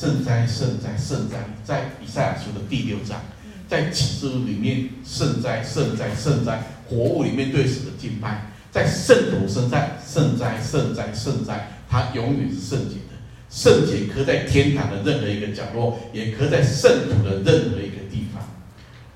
[0.00, 3.20] 圣哉圣哉圣哉，在以赛亚书的第六章。
[3.68, 13.12] 在启示录里面，圣哉圣哉圣哉，活物里面对神的敬拜，在圣徒身上，圣哉圣哉圣哉，他永远是圣洁的。
[13.50, 18.42] 圣洁刻在天堂的任何一个角落，也刻在圣徒的任何一个地方。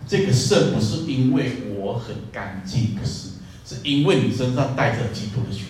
[0.06, 3.30] 这个圣不是因为我很干净，不是，
[3.64, 5.64] 是因为你身上带着基督的血。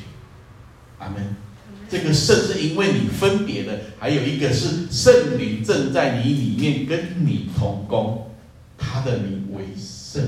[0.99, 1.37] 阿门。
[1.95, 8.33] 这个圣是因为你分别的，还有一个是圣灵正在你里面跟你同工。
[8.77, 10.21] 他的名为圣，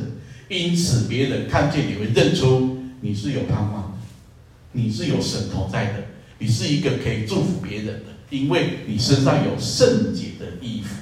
[0.49, 3.99] 因此别人看见你会认出你是有盼望的，
[4.71, 6.05] 你是有神同在的，
[6.39, 10.95] 你是一个可以祝福别人的，因为你身上有圣洁的衣服。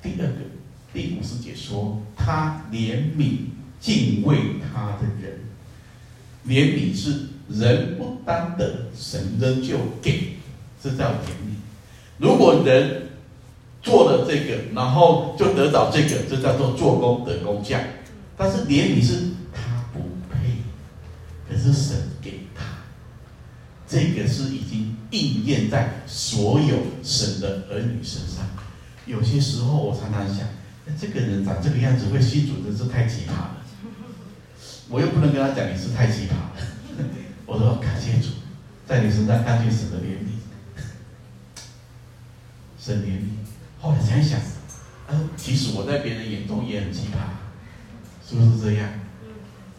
[0.00, 0.34] 第二个，
[0.94, 3.38] 第五十节说，他怜悯
[3.80, 4.38] 敬畏
[4.72, 5.40] 他的人，
[6.46, 10.36] 怜悯是人不当的，神仍旧给，
[10.82, 11.56] 这叫怜悯。
[12.18, 13.08] 如果人
[13.82, 17.80] 做了这个，然后就得到这个，这叫做做工得工匠。
[18.36, 20.62] 但是怜悯是他不配，
[21.48, 22.64] 可是神给他，
[23.86, 28.46] 这个是已经应验在所有神的儿女身上。
[29.06, 30.46] 有些时候我常常想，
[30.98, 33.56] 这个人长这个样子会信主，真是太奇葩了。
[34.88, 36.52] 我又不能跟他讲你是太奇葩了，
[37.50, 38.28] 我说感谢主，
[38.86, 40.38] 在你身上看见神的怜悯，
[42.78, 43.26] 神怜悯。
[43.80, 44.38] 后来想想，
[45.08, 47.18] 嗯，其实我在别人眼中也很奇葩，
[48.24, 48.88] 是不是这样？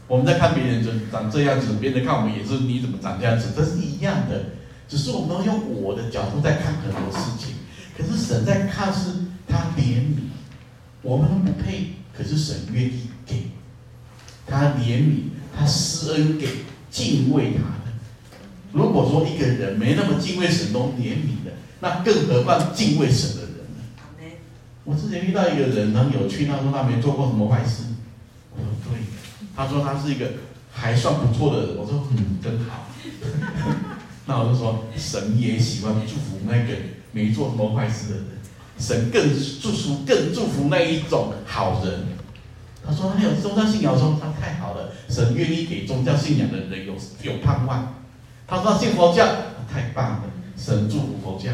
[0.06, 4.48] 我们在看别人就长这样子，别人看我们也是你怎么长这样子，这是一样的，
[4.90, 7.56] 只是我们用我的角度在看很多事情。
[7.98, 9.12] 可是神在看是
[9.48, 10.24] 他怜悯，
[11.02, 13.52] 我们不配，可是神愿意给，
[14.46, 16.50] 他怜悯，他施恩给
[16.92, 17.92] 敬畏他的。
[18.74, 24.38] 如果说一个人没那么敬畏神，都怜悯的，那更何况敬畏神的人呢？
[24.84, 27.84] 我之前遇到一个人很有趣，他说他没做过什么坏事。
[28.52, 29.00] 我说对，
[29.56, 30.34] 他说他是一个
[30.72, 31.78] 还算不错的人。
[31.78, 32.88] 我说嗯，真好。
[34.26, 36.74] 那我就说神也喜欢祝福那个
[37.12, 38.26] 没做什么坏事的人，
[38.78, 39.30] 神更
[39.62, 42.06] 祝福更祝福那一种好人。
[42.86, 47.96] 他说他有宗教信仰，说他太好了，神愿意给宗教信仰的人有有盼望。
[48.48, 49.26] 他说他信佛教，
[49.72, 50.24] 太棒了，
[50.58, 51.52] 神祝福佛教。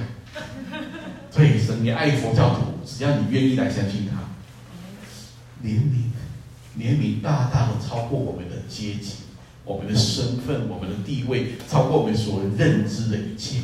[1.29, 2.61] 所以神也爱佛教徒。
[2.83, 4.17] 只要你愿意来相信他，
[5.61, 6.09] 怜悯，
[6.79, 9.17] 怜悯大大的超过我们的阶级、
[9.65, 13.59] 我们的身份、我们的地位，超过我们所认知的一切。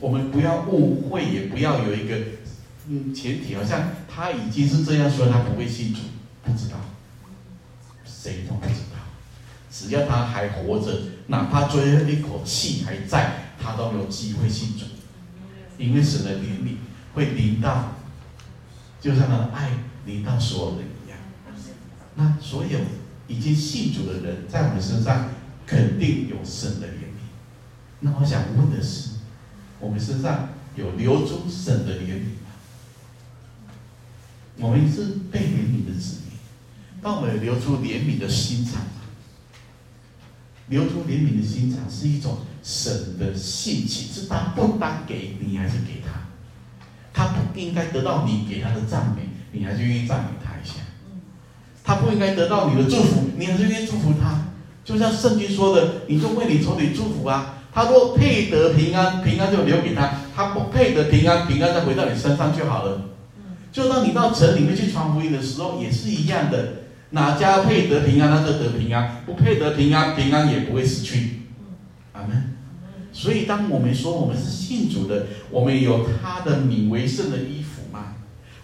[0.00, 2.16] 我们不要误会，也不要有一个
[2.88, 6.00] 嗯前提，好像他已经是这样说，他不会信主，
[6.44, 6.76] 不知道，
[8.28, 8.98] 谁都不知道。
[9.70, 14.84] 只要他还活着，哪怕最后一口气还在，他都没有机会信主，
[15.78, 16.76] 因为神的怜悯
[17.14, 17.94] 会临到。
[19.00, 19.70] 就像他的爱
[20.06, 21.18] 临到所有人一样，
[22.16, 22.80] 那所有
[23.28, 25.28] 已经信主的人，在我们身上
[25.64, 27.28] 肯定有神的怜悯。
[28.00, 29.10] 那我想问的是，
[29.78, 32.50] 我们身上有流出神的怜悯吗？
[34.56, 36.27] 我们是被怜悯的子民，
[37.02, 38.82] 当我们流出怜悯的心肠？
[40.68, 46.28] 流出怜悯的心肠是一种神的性情，是他不单给你，还是给他？
[47.14, 50.74] 他不应该得到你给他的赞美，你还是愿意赞美他一下？
[51.82, 54.44] 他不应该得到你的祝福，你还是愿意祝福他？
[54.84, 57.54] 就像圣经说的，你就为你仇敌祝福啊！
[57.72, 63.02] 他若配得平安，平安就留给他；他不配得平安，平安再回到你身上就好了。
[63.72, 66.87] 就当你到城里面去传福音的时候，也是一样的。
[67.10, 71.40] 哪家配得平安，他就得平安；不配得平安，平安也不会失去。
[72.12, 72.54] 阿门。
[73.10, 78.14] 所以，当我们说我们是信主的，我们有他的名为圣的衣服吗？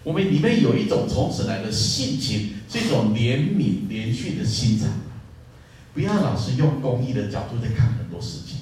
[0.02, 4.88] 我们里面有一种从神来的性情，是一种怜悯、怜恤的心肠。
[5.94, 8.58] 不要老是用公义的角度在看很多事情，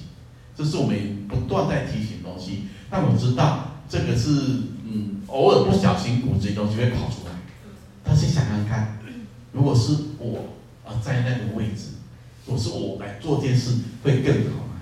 [0.55, 2.63] 这是我们不断在提醒东西。
[2.89, 4.29] 但我知道这个是，
[4.89, 7.33] 嗯，偶尔不小心骨子里东西会跑出来。
[8.03, 8.97] 但是想想看。
[9.53, 10.49] 如果是我
[10.85, 11.91] 啊，在那个位置，
[12.45, 14.81] 如果是我来做件事，会更好吗？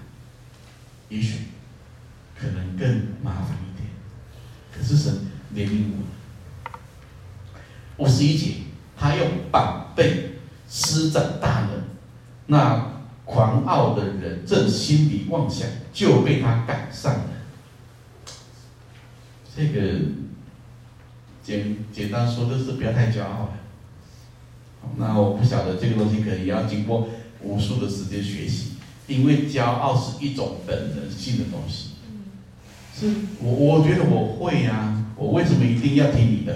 [1.09, 1.39] 也许
[2.39, 3.89] 可能更麻烦一点。
[4.73, 5.97] 可是神怜悯我。
[7.97, 8.53] 五十一节，
[8.97, 10.03] 他用膀臂
[10.69, 11.83] 施展大能，
[12.47, 17.29] 那狂傲的人正心里妄想，就被他赶上了。
[19.55, 19.99] 这个
[21.43, 23.53] 简简单说，就是不要太骄傲了。
[24.97, 27.07] 那我不晓得这个东西可能也要经过
[27.41, 28.73] 无数的时间学习，
[29.07, 31.91] 因为骄傲是一种本能性的东西。
[32.93, 33.07] 是
[33.41, 36.55] 我我觉得我会呀、啊，我为什么一定要听你的？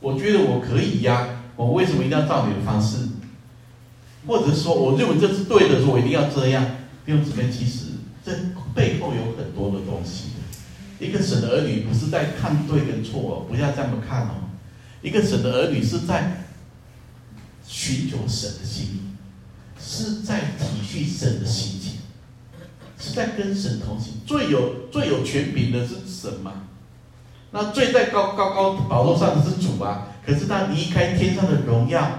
[0.00, 3.08] 我觉得我可以呀、我为什么一定要照你的方式？
[4.26, 6.64] 或者说我认为这是对的，说我一定要这样。
[7.04, 7.92] 弟兄姊妹，其实
[8.24, 8.32] 这
[8.74, 10.30] 背后有很多的东西。
[10.98, 14.50] 一个神的儿女不是在看对跟错，不要这么看哦。
[15.02, 16.45] 一个神的儿女是在。
[17.66, 19.00] 寻求神的心意，
[19.80, 21.92] 是在体恤神的心情，
[22.98, 24.14] 是在跟神同行。
[24.26, 26.64] 最有最有权柄的是神嘛？
[27.52, 30.08] 那最在高高高宝座上的是主啊！
[30.24, 32.18] 可是他离开天上的荣耀，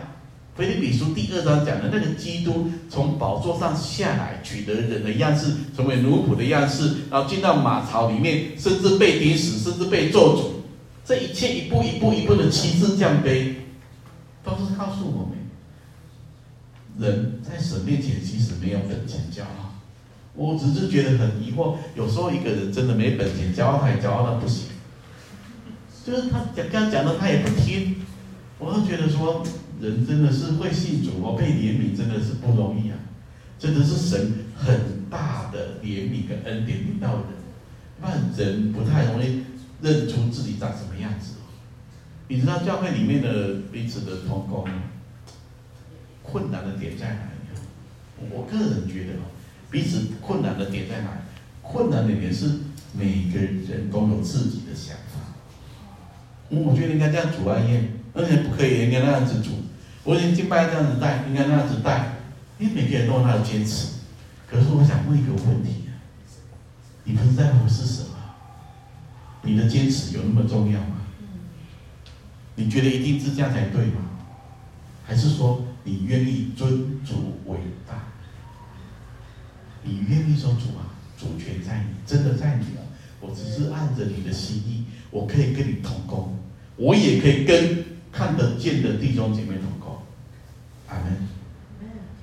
[0.56, 10.42] 腓立比书第二章讲的那个基督从宝座上下来，取得人的样式，成为奴仆的样式，然后进到马槽里面，甚至被钉死，甚至被咒诅。
[11.06, 13.54] 这一切一步一步一步的亲自降卑，
[14.44, 15.27] 都是告诉我。
[17.00, 19.76] 人在神面前其实没有本钱骄傲，
[20.34, 24.70] 我只是觉得很疑惑，有时候一个人真的没本钱骄傲，他也骄傲到不行，
[26.04, 27.98] 就是他讲刚讲的他也不听，
[28.58, 29.44] 我就觉得说
[29.80, 32.98] 人真的是会信主，我被怜悯真的是不容易啊，
[33.60, 37.26] 真的是神很大的怜悯跟恩典临到人，
[38.02, 39.44] 不然人不太容易
[39.82, 41.34] 认出自己长什么样子。
[42.28, 44.68] 你知道教会里面的彼此的同工。
[46.30, 48.30] 困难的点在哪里？
[48.32, 49.14] 我个人觉得
[49.72, 51.20] 彼此困难的点在哪里？
[51.62, 52.60] 困难的点是
[52.94, 55.20] 每个人都有自己的想法。
[56.50, 59.52] 我觉得应该这样煮啊，耶，而且不可以应该那样子煮。
[60.04, 62.14] 我已经敬拜这样子带，应该那样子带。
[62.58, 64.00] 因为每个人都有他的坚持。
[64.50, 65.94] 可是我想问一个问题啊，
[67.04, 68.10] 你不是在乎是什么？
[69.44, 71.02] 你的坚持有那么重要吗？
[72.56, 74.02] 你觉得一定是这样才对吗？
[75.06, 75.64] 还是说？
[75.88, 78.04] 你愿意尊主为大？
[79.84, 82.82] 你愿意说主啊，主权在你，真的在你了。
[83.22, 86.38] 我只是按着你的心意，我可以跟你同工，
[86.76, 89.98] 我也可以跟看得见的弟兄姐妹同工。
[90.90, 91.26] 阿门。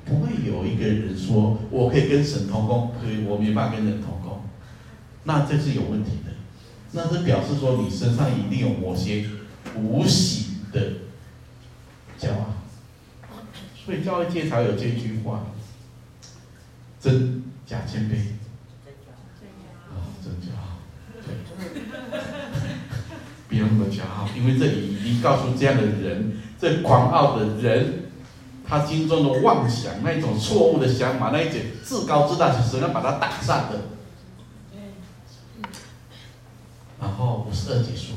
[0.05, 4.43] 不会有一个人说我可以跟神同工，可以我没办法跟人同工，
[5.25, 6.33] 那这是有问题的。
[6.93, 9.27] 那这表示说你身上一定有某些
[9.75, 11.04] 无形的。
[13.85, 15.45] 所以教会界才有这句话：
[16.99, 18.15] 真假谦卑。
[19.91, 20.81] 啊，真骄傲，
[21.23, 21.35] 对，
[23.49, 28.05] 不要那么骄傲，因为这里已经告诉这样的人，这狂傲的人，
[28.67, 33.83] 他心中的妄想，那一种错误的想法，那一种自高自大，是神要把他打散的。
[36.99, 38.17] 然后五十二节说，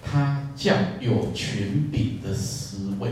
[0.00, 3.10] 他叫有权柄的思维。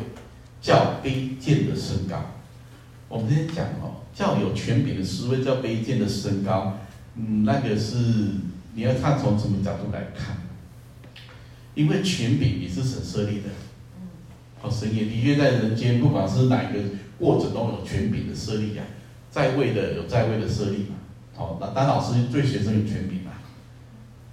[0.68, 2.22] 叫卑贱的身高，
[3.08, 6.78] 我们之前讲哦，叫有权柄的思维，叫卑贱的身高，
[7.16, 7.96] 嗯，那个是
[8.74, 10.36] 你要看从什么角度来看，
[11.74, 13.48] 因为权柄也是神设立的，
[14.60, 16.80] 哦，神也的确在人间，不管是哪一个
[17.18, 18.84] 过程中有权柄的设立啊，
[19.30, 20.96] 在位的有在位的设立嘛。
[21.38, 23.32] 哦，那当老师对学生有权柄嘛，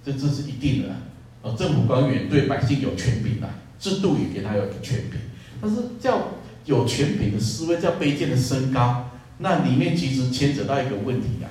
[0.04, 0.94] 这这是一定的。
[1.40, 5.18] 哦，政府官员对百姓有权柄啊，制度也给他有权柄。
[5.60, 6.28] 但是叫
[6.64, 11.46] 有权柄的思维，叫卑贱的升高，那里面其实牵扯到一个问题啊，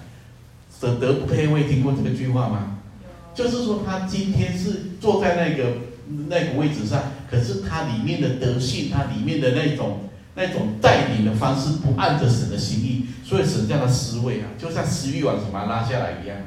[0.80, 2.78] 舍得不配位，听过这个句话吗？
[3.34, 5.74] 就是说他今天是坐在那个
[6.30, 16.38] 那个位置上，可是他里面的德性，他里面的那种那种带领的方式，不按着神的心意，所以神叫他失位啊，就像失欲王什么拉下来一样。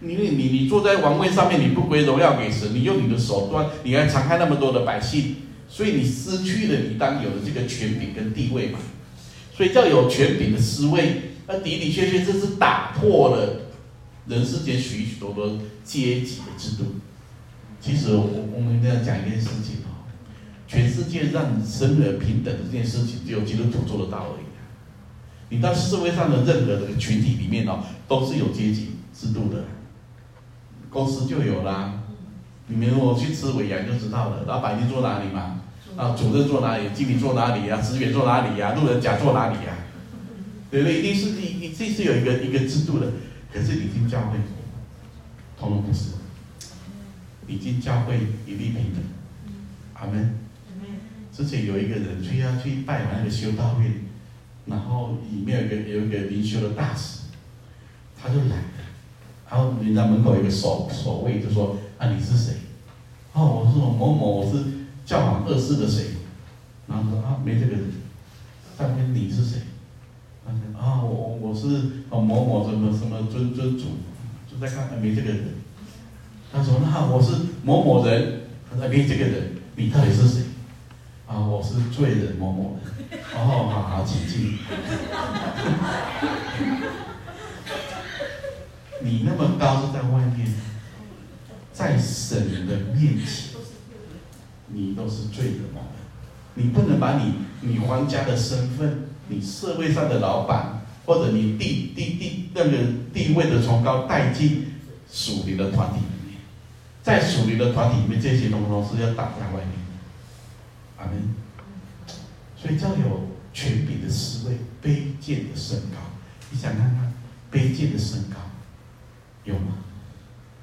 [0.00, 5.34] 因为你你坐在王位上面，你不归荣耀给神，你用你的手段，你还残害那么多的百姓，
[5.68, 8.78] 所以你失去了你当有的这个权柄跟地位嘛。
[9.54, 13.62] 所以叫有权柄的失位，那的的确确这是打破了
[14.26, 16.84] 人世间许许多多阶级的制度。
[17.80, 20.06] 其实我我们这样讲一件事情哦，
[20.68, 24.46] 全世界让生而平等的这件事情，只有基督徒做得到而已。
[25.50, 29.64] 你到社会上的任何的群体里面哦，都是有阶级制度的。
[30.88, 32.04] 公司就有啦，
[32.68, 35.57] 你们如果去吃尾牙就知道了，老板你坐哪里嘛？
[35.98, 36.84] 啊，主任坐哪里？
[36.94, 37.80] 经理坐哪里呀？
[37.82, 38.72] 职员坐哪里呀？
[38.74, 39.76] 路人甲坐哪里呀？
[40.70, 41.00] 对不对？
[41.00, 43.10] 一定是一一定是有一个一个制度的。
[43.52, 44.38] 可是你进教会，
[45.58, 46.10] 通通不是。
[47.48, 48.14] 你进教会
[48.46, 49.02] 一律平等。
[49.94, 50.38] 阿门。
[51.34, 53.92] 之前有一个人去要去拜访那个修道院，
[54.66, 57.22] 然后里面有一个有一个灵修的大使，
[58.16, 58.56] 他就来。
[59.50, 62.54] 然后人家门口有个守守卫，就说：“啊，你是谁？”
[63.34, 64.62] 哦，我说某某，我是
[65.08, 66.08] 教皇二世的谁？
[66.86, 67.90] 然后说：“啊，没这个人。”
[68.76, 69.62] 上天你是谁？
[70.44, 71.66] 他说：“啊，我我是
[72.10, 73.84] 某某什么什么尊尊主，
[74.46, 75.54] 就在看，没这个人。”
[76.52, 77.32] 他说：“那我是
[77.62, 80.42] 某某人。”他说：“没这个人，你到底是谁？”
[81.26, 82.92] 啊，我是罪人某某人。
[83.34, 84.58] 哦，好好，请进。
[89.00, 90.52] 你那么高是在外面，
[91.72, 93.47] 在神的面前，
[94.68, 95.80] 你都是罪人嘛？
[96.54, 102.78] 你不能把你你皇家的身份，你社会上的老板，或者你地地地那个
[103.12, 104.74] 地位的崇高带进
[105.10, 106.40] 属灵的团体里面，
[107.02, 109.72] 在属灵的团体里面，这些东西是要打在外面。
[110.98, 111.34] 阿门。
[112.56, 115.98] 所以叫有权柄的思维，卑贱的身高。
[116.50, 117.12] 你想看看
[117.52, 118.36] 卑贱的身高？
[119.44, 119.78] 有吗？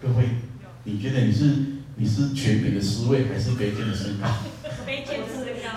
[0.01, 0.25] 各位，
[0.83, 4.27] 你觉得你是你是权柄的思维，还是卑贱的身高？
[4.85, 5.69] 卑贱的身高。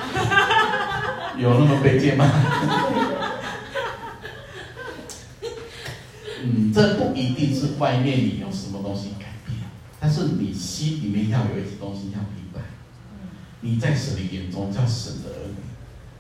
[1.39, 2.29] 有那么卑贱吗？
[6.43, 9.59] 嗯，这不一定是外面你有什么东西改变，
[10.01, 12.61] 但是你心里面要有一些东西要明白。
[13.61, 15.55] 你在神的眼中叫神的儿女。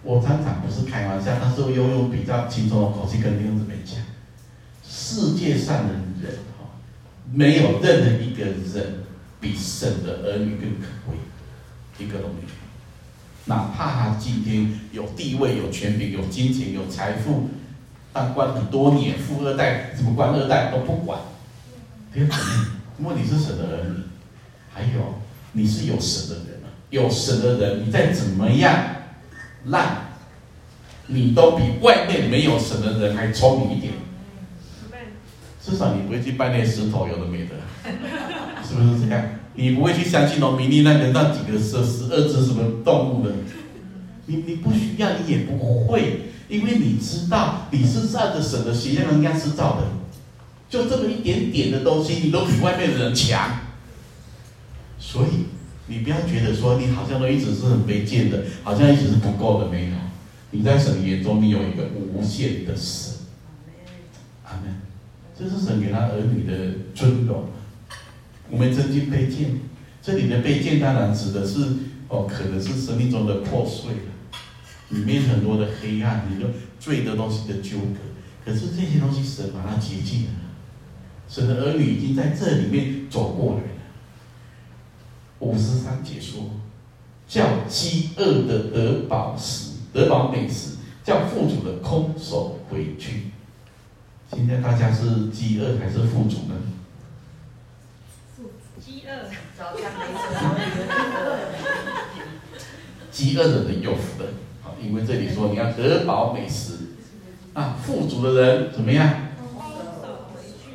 [0.04, 3.96] 我常常不是开玩笑，但是我又用比较轻松的口气跟弟兄姊妹讲，
[4.88, 6.78] 世界上的人哈。
[7.32, 8.64] 没有任何一个人
[9.40, 11.16] 比神的儿女更可贵，
[11.98, 12.48] 一个都没有。
[13.44, 17.48] 哪怕他今天有地位、有权柄、有金钱、有财富，
[18.12, 20.14] 当官很多年，富二代、什么？
[20.14, 21.20] 官二代都不管。
[22.12, 22.30] 别人
[22.98, 24.02] 问你是神的儿女，
[24.72, 25.20] 还有
[25.52, 26.60] 你是有神的人，
[26.90, 28.50] 有神的人，你再怎么？
[28.50, 28.74] 样
[29.66, 30.08] 烂，
[31.06, 33.92] 你都比外面没有神的人还聪明一点。
[35.62, 37.54] 至少你不会去拜那石头，有的没的，
[38.68, 39.24] 是不是这样？
[39.54, 43.32] 你不会去相信农民历那个那几个十十二只什么动物的，
[44.26, 49.88] 你你不需要，你也不会，因为你知道你是按着神的形象人家制造的，
[50.70, 53.58] 就这么一点点的东西，你都比外面的人强。
[55.00, 55.46] 所以
[55.88, 59.96] 你不要觉得说你好像都一直是很卑贱的，好像一直是不够的，没有。
[60.52, 63.14] 你在神眼中，你有一个无限的神。
[64.44, 64.82] 阿门。
[65.36, 67.44] 这是神给他儿女的尊荣。
[68.50, 69.58] 我们曾经卑贱，
[70.02, 71.60] 这里的卑贱当然指的是
[72.08, 74.38] 哦，可能是生命中的破碎了，
[74.90, 76.48] 里面很多的黑暗，你的
[76.80, 77.98] 罪的东西的纠葛。
[78.44, 80.30] 可是这些东西神把它洁净了，
[81.28, 83.68] 神的儿女已经在这里面走过来了。
[85.40, 86.50] 五十三节说，
[87.28, 93.24] 叫饥饿的得饱食，得饱美食；叫富足的空手回去。
[94.32, 96.54] 现在大家是饥饿还是富足呢？
[99.08, 99.24] 饥饿，
[99.56, 100.20] 早餐没吃。
[103.10, 104.28] 饥饿的人有福了，
[104.62, 106.74] 好，因为这里说你要得饱美食。
[107.54, 109.30] 啊，富足的人怎么样？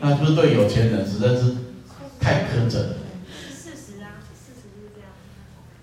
[0.01, 1.57] 那就是对有钱人实在是
[2.19, 2.95] 太苛责了。
[3.29, 5.11] 事实啊，事实是这样。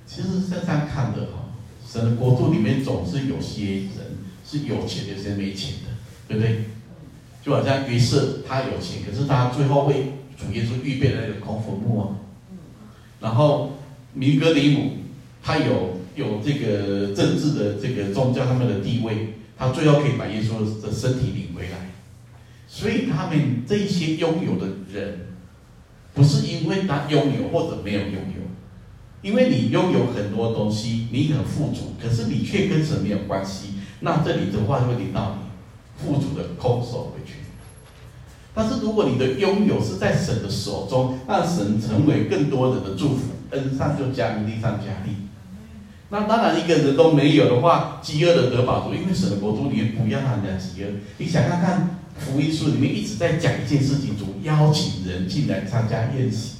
[0.05, 1.55] 其实是这样看的哈，
[1.87, 5.91] 神的国度里面总是有些人是有钱，有些人没钱的，
[6.27, 6.65] 对不对？
[7.45, 12.17] 就好像约瑟，他有钱，可是他最后为主耶稣预备了那个空坟墓啊。
[13.21, 13.79] 然后
[14.15, 14.93] 尼哥底母，
[15.43, 21.91] 他有有这个政治的这个宗教他们的地位，他最后可以把耶稣的身体领回来。
[22.67, 25.27] 所以他们这些拥有的人，
[26.15, 28.41] 不是因为他拥有或者没有拥有。
[29.23, 37.40] 因为你拥有很多东西，你很富足，可是你却跟神没有关系，那这里的话就会领到你富足的空手回去。
[38.55, 45.15] 但是如果你的拥有是在神的手中，让神成为更多人的祝福，恩上就加力，力上加力。
[46.13, 50.89] 那当然，一个人都没有的话，饥饿的得饱足，因为神的国度里面不要让人家饥饿。
[51.19, 56.57] 你想看看福音书里面一直在讲一件事情，主邀请人进来参加宴席。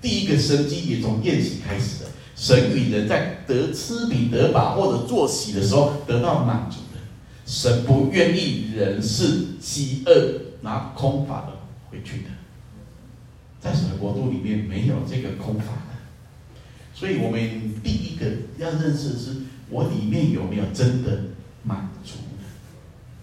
[0.00, 7.00] 第一个生机也从宴席开始的，神与人在得吃饼得饱或者坐席的时候得到满足的。
[7.44, 10.12] 神不愿意人是饥饿
[10.62, 11.52] 拿空法的
[11.90, 12.30] 回去的，
[13.60, 15.92] 在神的国度里面没有这个空法的。
[16.94, 17.40] 所以我们
[17.82, 18.26] 第一个
[18.58, 19.36] 要认识的是，
[19.68, 21.20] 我里面有没有真的
[21.62, 22.44] 满足的？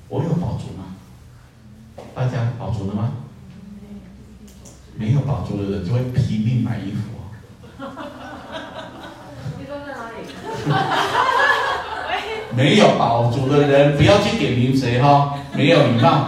[0.09, 0.95] 我有饱足吗？
[2.13, 3.13] 大家饱足了吗？
[4.95, 7.31] 没有饱足的人就会拼命买衣服哦。
[9.57, 10.15] 你说在哪里？
[12.57, 16.27] 没有饱足的人不要去点名谁哈，没有礼貌。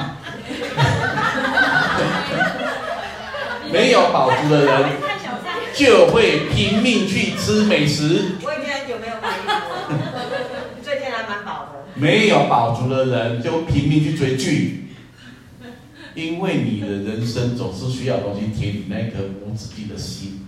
[3.72, 4.90] 没有饱足的人
[5.74, 8.36] 就会拼命去吃美食。
[8.44, 11.86] 我已经很久没有买衣服，最近还蛮饱的。
[11.96, 14.78] 没有饱足的人就拼命去追剧。
[16.14, 20.46] 因为你的人生总是需要东西填你那颗无止境的心，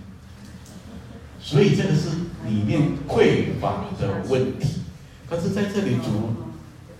[1.40, 2.10] 所以这个是
[2.46, 4.80] 里面匮乏的问题。
[5.26, 6.34] 可是在这里主，主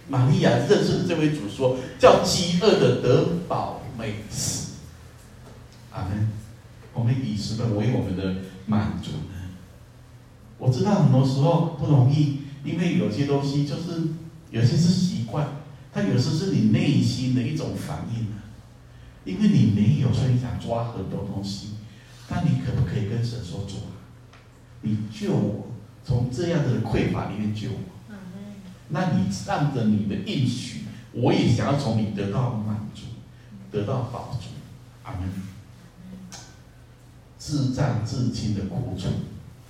[0.09, 4.64] 玛利亚认识的这位主说，叫饥饿的得饱美食。
[5.95, 6.29] 阿门。
[6.93, 9.51] 我们以什么为我们的满足呢？
[10.59, 14.09] 我知道很多时候不容易，因为有些东西就是
[14.51, 15.49] 有些是习惯，
[15.93, 18.27] 它有时是你内心的一种反应。
[19.25, 21.71] 因为你没有，所以你想抓很多东西。
[22.29, 23.97] 但你可不可以跟神说主啊，
[24.83, 25.69] 你救我，
[26.05, 27.79] 从这样的匮乏里面救我。
[28.91, 30.81] 那你按着你的应许，
[31.13, 33.03] 我也想要从你得到满足，
[33.73, 34.49] 得到饱足。
[35.03, 35.54] 阿门。
[37.47, 39.07] 自战自亲的苦楚，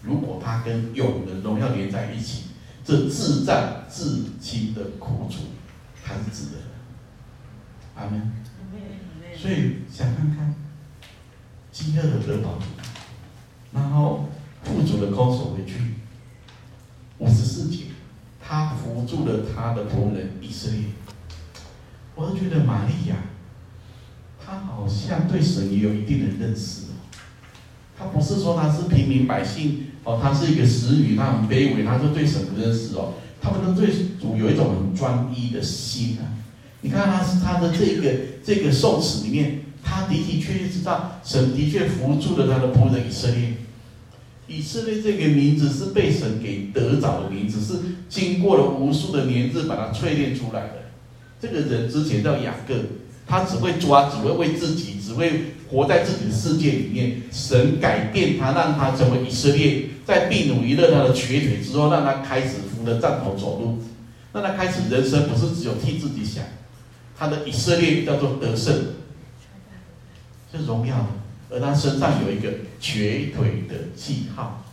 [0.01, 2.45] 如果他跟永恒荣耀连在一起，
[2.85, 5.39] 这自战自亲的苦楚，
[6.05, 6.65] 他是值得的。
[7.97, 8.31] 阿门。
[9.37, 10.55] 所以想看看，
[11.73, 12.67] 饥饿的得饱足，
[13.73, 14.29] 然后
[14.63, 15.95] 富足的空手回去。
[17.19, 17.87] 五十四节，
[18.41, 20.85] 他扶住了他的仆人以色列。
[22.15, 23.17] 我都觉得玛利亚，
[24.39, 26.83] 他好像对神也有一定的认识
[28.25, 33.15] 是说他是平民百姓哦，他是一个使女，他很卑微，他就对神不认识哦。
[33.43, 36.33] 他们都对主有一种很专一的心啊。
[36.81, 38.11] 你看他是他的这个
[38.43, 43.55] 这个颂词里面，他的的确确知道神的确扶助了他的仆人以色列。
[44.47, 50.75] 以色列这个名字是被神给得着的名字，是经过了无数的年日把它淬炼出来的。
[51.41, 52.75] 这个人之前叫雅各，
[53.27, 57.23] 他只会抓，只会为自己，只会活在自己的世界里面。
[57.33, 63.83] 神改变他，让他成为以色列，在毗努伊勒他的瘸腿之后，让他开始扶着杖头走路，
[64.33, 66.45] 让他开始人生不是只有替自己想。
[67.17, 68.75] 他的以色列叫做得胜，
[70.53, 71.07] 是荣耀的，
[71.51, 72.51] 而他身上有一个
[72.81, 74.65] 瘸腿的记号，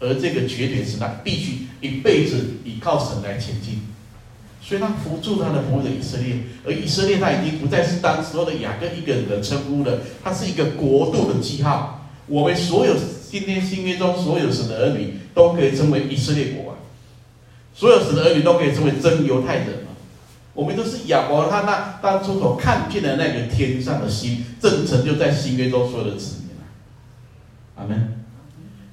[0.00, 3.82] 而这个瘸腿是他必须一辈子依靠神来前进，
[4.66, 12.08] 所以他扶助他的仆人以色列，而以色列他已经不再是当时候的雅各一个人的称呼了，他是一个国度的记号。
[12.26, 12.96] 我们所有
[13.30, 16.76] 今天新约中所有神的儿女都可以称为以色列国王，
[17.72, 19.86] 所有神的儿女都可以称为真犹太人。
[20.52, 26.66] 我们都是亚伯他那当初所看见的那个天上的星，正成就在新约中所有的子民啊，
[27.76, 28.24] 阿门。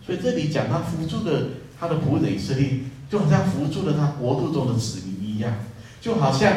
[0.05, 1.47] 所以这里讲他扶助的
[1.80, 5.52] 他的仆人以色列，就好像扶助了他国度中的子民一样，
[6.00, 6.54] 就好像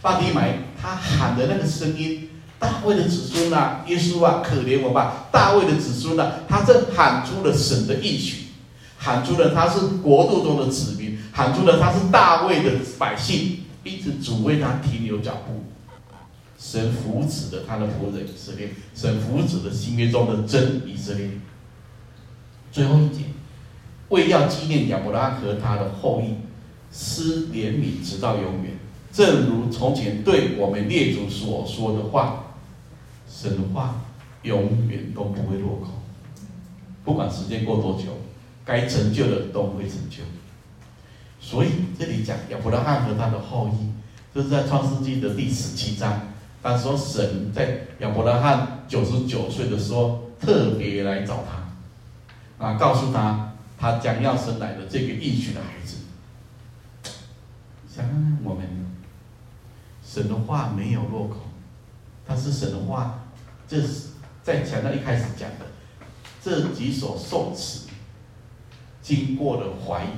[0.00, 2.28] 巴底买他喊的那个声音，
[2.58, 8.48] 大卫的子孙啊，耶稣啊，可怜我吧，大卫的子孙啊，他正喊出了神的应许，
[8.98, 11.02] 喊出了他是国度中的子民。
[11.34, 15.64] 喊出了他是大卫的百姓，因此主为他停留脚步。
[16.58, 21.30] 神扶持了他的仆人以色列，神扶持了新约中的真以色列。
[22.70, 23.24] 最后一节，
[24.10, 26.34] 为要纪念亚伯拉罕和他的后裔，
[26.92, 28.74] 施怜悯直到永远。
[29.12, 32.54] 正如从前对我们列祖所说的话，
[33.28, 34.00] 神的话
[34.42, 35.88] 永远都不会落空。
[37.04, 38.18] 不管时间过多久，
[38.64, 40.22] 该成就的都会成就。
[41.40, 41.68] 所以
[41.98, 43.88] 这里讲亚伯拉罕和他的后裔，
[44.34, 46.28] 这是在创世纪的第十七章。
[46.62, 55.96] 他说神在亚伯拉罕九十九岁的时候，特别来找他，啊，告诉他他将要生来的这个应许的孩子。
[57.94, 58.66] 想看看我们，
[60.02, 61.36] 神的话没有落空，
[62.26, 63.24] 他是神的话，
[63.68, 64.12] 这是
[64.42, 65.66] 在强调一开始讲的
[66.42, 67.90] 这几首颂词，
[69.02, 70.08] 经过了怀疑，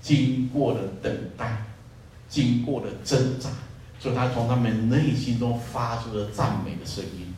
[0.00, 1.66] 经过了等待，
[2.26, 3.50] 经过了挣扎。
[3.98, 7.34] 所以他从他们内心中发出了赞美的声音，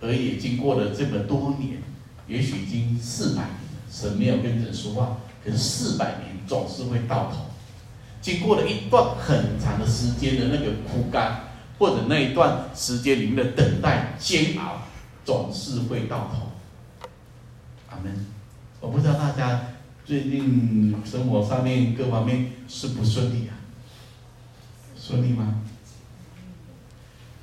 [0.00, 1.80] 而也经过了这么多年，
[2.26, 3.58] 也许已经四百年了，
[3.88, 7.45] 神没有跟人说话，可是四百年总是会到头。
[8.20, 11.44] 经过了一段很长的时间的那个枯干，
[11.78, 14.82] 或者那一段时间里面的等待煎熬，
[15.24, 16.52] 总是会到头。
[17.88, 18.26] 阿门。
[18.80, 19.68] 我不知道大家
[20.04, 23.54] 最近生活上面各方面是不顺利啊？
[25.00, 25.62] 顺利吗？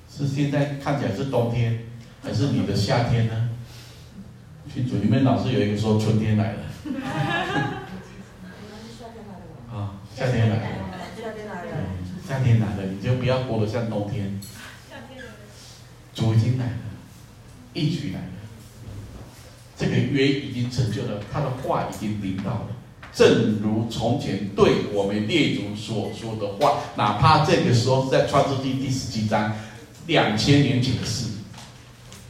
[0.09, 1.85] 是现在看起来是冬天，
[2.21, 3.49] 还是你的夏天呢？
[4.71, 6.59] 群组里面老是有一个说春天来了。
[10.17, 10.61] 夏天来了。
[11.17, 11.71] 夏天来了。
[12.27, 14.39] 夏天来了，你就不要过得像冬天。
[16.13, 16.71] 主已经来了，
[17.73, 18.27] 一举来了。
[19.75, 22.67] 这个约已经成就了，他的话已经临到了。
[23.11, 29.53] 正如从前对我们列祖所说的话，哪怕这个时候是在创世纪第十七章，
[30.07, 31.25] 两千年前的事，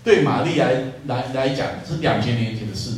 [0.04, 0.68] 对玛利亚
[1.06, 2.92] 来来讲是两千年前的事，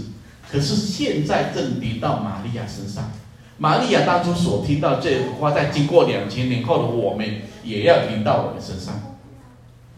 [0.50, 3.12] 可是现在正临到玛利亚身上。
[3.58, 9.18] 玛利亚当初所听到这个话，在经过两千年后的我们，也要听到我们身上，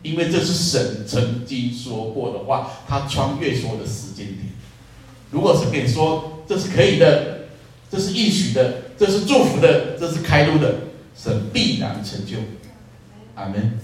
[0.01, 4.39] 因为这是神曾经说过的话，他穿越所有的时间点。
[5.31, 7.35] 如果是给你说这是可以的。
[7.89, 10.75] 这是应许的，这是祝福的，这是开路的，
[11.15, 12.35] 神必然成就。
[13.33, 13.79] 阿门。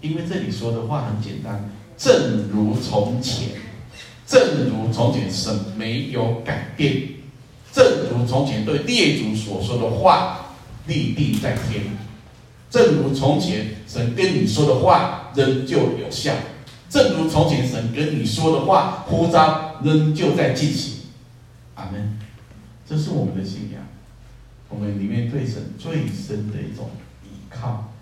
[0.00, 3.48] 因为这里说的话很简单，正如从前，
[4.26, 7.02] 正如从前，神没有改变，
[7.76, 10.46] 正如从前对列祖所说的话
[10.86, 11.84] 立定在天，
[12.70, 16.32] 正如从前神跟你说的话仍旧有效，
[16.88, 21.02] 正如从前神跟你说的话呼召仍旧在进行。
[21.74, 22.18] 阿门。
[22.88, 23.82] 这是我们的信仰，
[24.70, 26.88] 我们里面对神最深的一种
[27.24, 27.92] 依靠，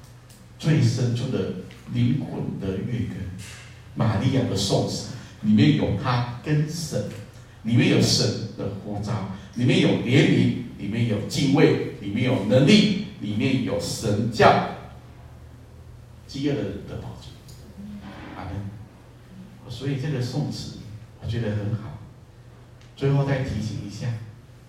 [0.57, 1.39] 最深处的
[1.93, 3.17] 灵魂的乐根。
[3.97, 5.09] 玛利亚的颂词
[5.41, 7.07] 里面有他跟神，
[7.65, 8.25] 里面有神
[8.57, 9.13] 的呼召，
[9.57, 14.71] 里面有怜悯，里面有敬畏，里面有能力，里面有神教
[16.27, 17.29] 饥饿的人得饱足。
[18.37, 18.53] 阿门。
[19.69, 20.79] 所以这个颂词
[21.23, 21.99] 我觉得很好。
[22.97, 24.09] 最后再提醒一下。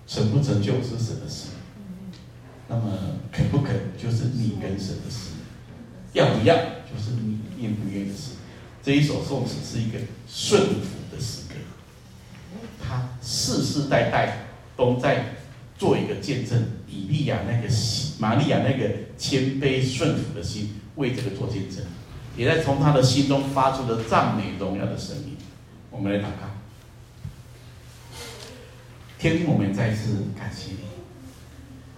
[0.08, 1.48] 成不成就是神的事，
[2.68, 5.32] 那么肯不肯就是你跟神的事，
[6.14, 8.34] 要不要就是你愿不愿的事。
[8.84, 11.56] 这一首颂词是一个顺服的诗歌，
[12.80, 14.45] 他世世代代
[14.76, 15.36] 都在
[15.78, 16.64] 做一个见证。
[16.88, 21.84] 以利亚那个心，玛利亚那个谦卑顺服的心，为这个做见证，
[22.38, 25.36] 也在从他的心中发出了赞美荣耀的声音。
[25.92, 26.48] 我们来祷告。
[29.20, 30.78] 天父，我们再次感谢你，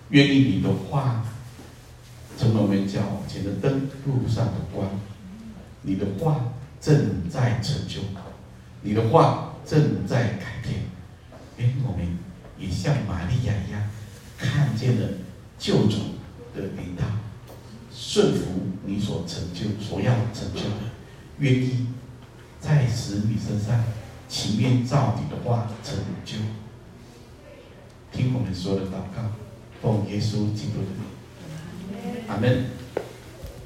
[0.10, 1.26] 愿意你的话
[2.40, 4.88] 成为我们脚前的灯，路上的光。
[5.82, 8.00] 你的话正在成就，
[8.82, 10.82] 你的话正在改变。
[11.58, 12.18] 愿我们
[12.60, 13.89] 也像玛利亚一样，
[14.38, 15.08] 看见了
[15.58, 15.97] 救主
[16.55, 17.05] 的领导，
[17.93, 18.45] 顺服
[18.86, 20.91] 你所成就、所要成就的，
[21.39, 21.88] 愿意
[22.60, 23.84] 在使你身上
[24.28, 25.95] 情愿照你的话成
[26.26, 26.38] 就。
[28.12, 29.32] 听我们说的祷告，
[29.82, 32.77] 奉耶稣基督的名，阿门。